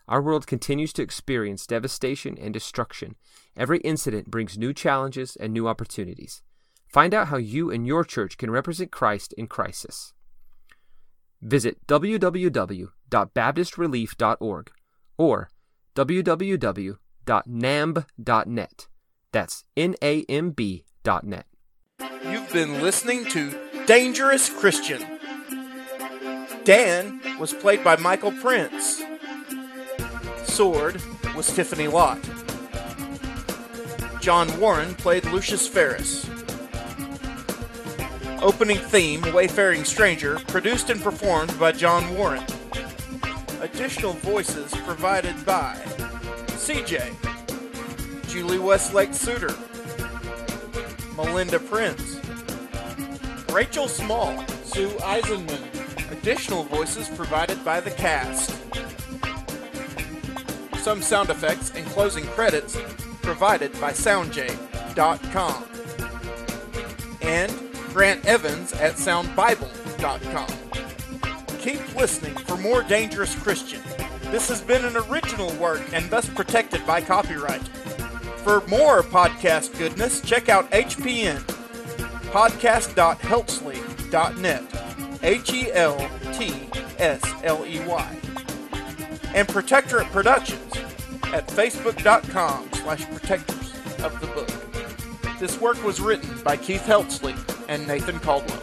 Our 0.08 0.22
world 0.22 0.48
continues 0.48 0.94
to 0.94 1.02
experience 1.02 1.68
devastation 1.68 2.38
and 2.40 2.54
destruction. 2.54 3.16
Every 3.56 3.80
incident 3.80 4.32
brings 4.32 4.58
new 4.58 4.74
challenges 4.74 5.36
and 5.36 5.52
new 5.54 5.68
opportunities. 5.68 6.42
Find 6.88 7.14
out 7.14 7.28
how 7.28 7.38
you 7.38 7.70
and 7.72 7.86
your 7.88 8.04
church 8.04 8.38
can 8.38 8.52
represent 8.52 8.92
Christ 8.92 9.34
in 9.38 9.48
crisis. 9.48 10.12
Visit 11.42 11.88
www.baptistrelief.org 11.88 14.72
or 15.18 15.50
www.namb.net. 15.96 18.88
That's 19.32 19.64
N 19.78 19.96
A 20.02 20.26
M 20.28 20.52
B 20.52 20.84
dot 21.04 21.24
net. 21.24 21.46
You've 22.30 22.52
been 22.52 22.82
listening 22.82 23.24
to 23.30 23.58
Dangerous 23.86 24.50
Christian. 24.50 25.02
Dan 26.64 27.22
was 27.40 27.54
played 27.54 27.84
by 27.84 27.96
Michael 27.96 28.34
Prince. 28.34 29.02
Sword 30.52 31.02
was 31.34 31.48
Tiffany 31.56 31.88
Lott. 31.88 32.20
John 34.20 34.60
Warren 34.60 34.94
played 34.96 35.24
Lucius 35.28 35.66
Ferris. 35.66 36.30
Opening 38.42 38.78
theme, 38.78 39.22
Wayfaring 39.34 39.86
Stranger, 39.86 40.40
produced 40.48 40.90
and 40.90 41.02
performed 41.02 41.58
by 41.58 41.72
John 41.72 42.18
Warren. 42.18 42.44
Additional 43.62 44.12
voices 44.12 44.74
provided 44.86 45.46
by 45.46 45.76
CJ, 46.48 47.16
Julie 48.28 48.60
Westlake 48.60 49.14
Suter, 49.14 49.56
Melinda 51.16 51.60
Prince, 51.60 52.20
Rachel 53.54 53.88
Small, 53.88 54.46
Sue 54.66 54.90
Eisenman. 55.00 56.12
Additional 56.12 56.64
voices 56.64 57.08
provided 57.08 57.64
by 57.64 57.80
the 57.80 57.92
cast. 57.92 58.61
Some 60.82 61.02
sound 61.04 61.30
effects 61.30 61.72
and 61.76 61.86
closing 61.86 62.26
credits 62.26 62.76
provided 63.22 63.72
by 63.80 63.92
SoundJay.com. 63.92 65.66
And 67.22 67.54
Grant 67.94 68.26
Evans 68.26 68.74
at 68.74 68.96
SoundBible.com. 68.96 70.48
Keep 71.60 71.96
listening 71.96 72.36
for 72.36 72.58
more 72.58 72.82
Dangerous 72.82 73.36
Christian. 73.36 73.80
This 74.32 74.50
has 74.50 74.62
been 74.62 74.84
an 74.84 74.98
original 74.98 75.54
work 75.58 75.84
and 75.94 76.10
thus 76.10 76.28
protected 76.28 76.84
by 76.88 77.00
copyright. 77.00 77.68
For 78.38 78.66
more 78.68 79.04
podcast 79.04 79.78
goodness, 79.78 80.20
check 80.22 80.50
out 80.50 80.68
HPN, 80.72 81.42
podcast.heltsley.net, 82.32 85.20
H 85.22 85.54
E 85.54 85.72
L 85.74 86.10
T 86.34 86.52
S 86.98 87.22
L 87.44 87.64
E 87.68 87.80
Y, 87.86 88.18
and 89.34 89.48
Protectorate 89.48 90.08
Productions 90.08 90.74
at 91.34 91.48
facebook.com 91.48 92.70
slash 92.74 93.06
protectors 93.06 93.74
of 94.04 94.20
the 94.20 94.28
book. 94.28 95.40
This 95.40 95.60
work 95.60 95.84
was 95.84 96.02
written 96.02 96.30
by 96.44 96.58
Keith 96.58 96.86
Heltsley 96.86 97.36
and 97.68 97.88
Nathan 97.88 98.20
Caldwell. 98.20 98.62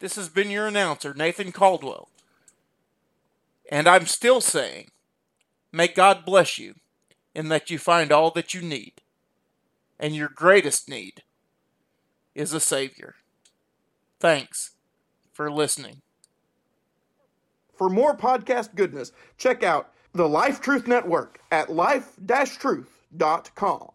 This 0.00 0.16
has 0.16 0.28
been 0.28 0.50
your 0.50 0.66
announcer, 0.66 1.14
Nathan 1.14 1.52
Caldwell. 1.52 2.08
And 3.70 3.88
I'm 3.88 4.06
still 4.06 4.40
saying, 4.40 4.90
may 5.72 5.88
God 5.88 6.24
bless 6.24 6.58
you 6.58 6.74
in 7.34 7.48
that 7.48 7.70
you 7.70 7.78
find 7.78 8.12
all 8.12 8.30
that 8.32 8.54
you 8.54 8.60
need. 8.60 9.00
And 9.98 10.14
your 10.14 10.28
greatest 10.28 10.88
need 10.88 11.22
is 12.34 12.52
a 12.52 12.60
Savior. 12.60 13.14
Thanks 14.20 14.73
for 15.34 15.50
listening. 15.50 16.00
For 17.76 17.90
more 17.90 18.16
podcast 18.16 18.74
goodness, 18.74 19.12
check 19.36 19.62
out 19.62 19.90
the 20.14 20.28
Life 20.28 20.60
Truth 20.60 20.86
Network 20.86 21.40
at 21.50 21.70
life-truth.com. 21.70 23.90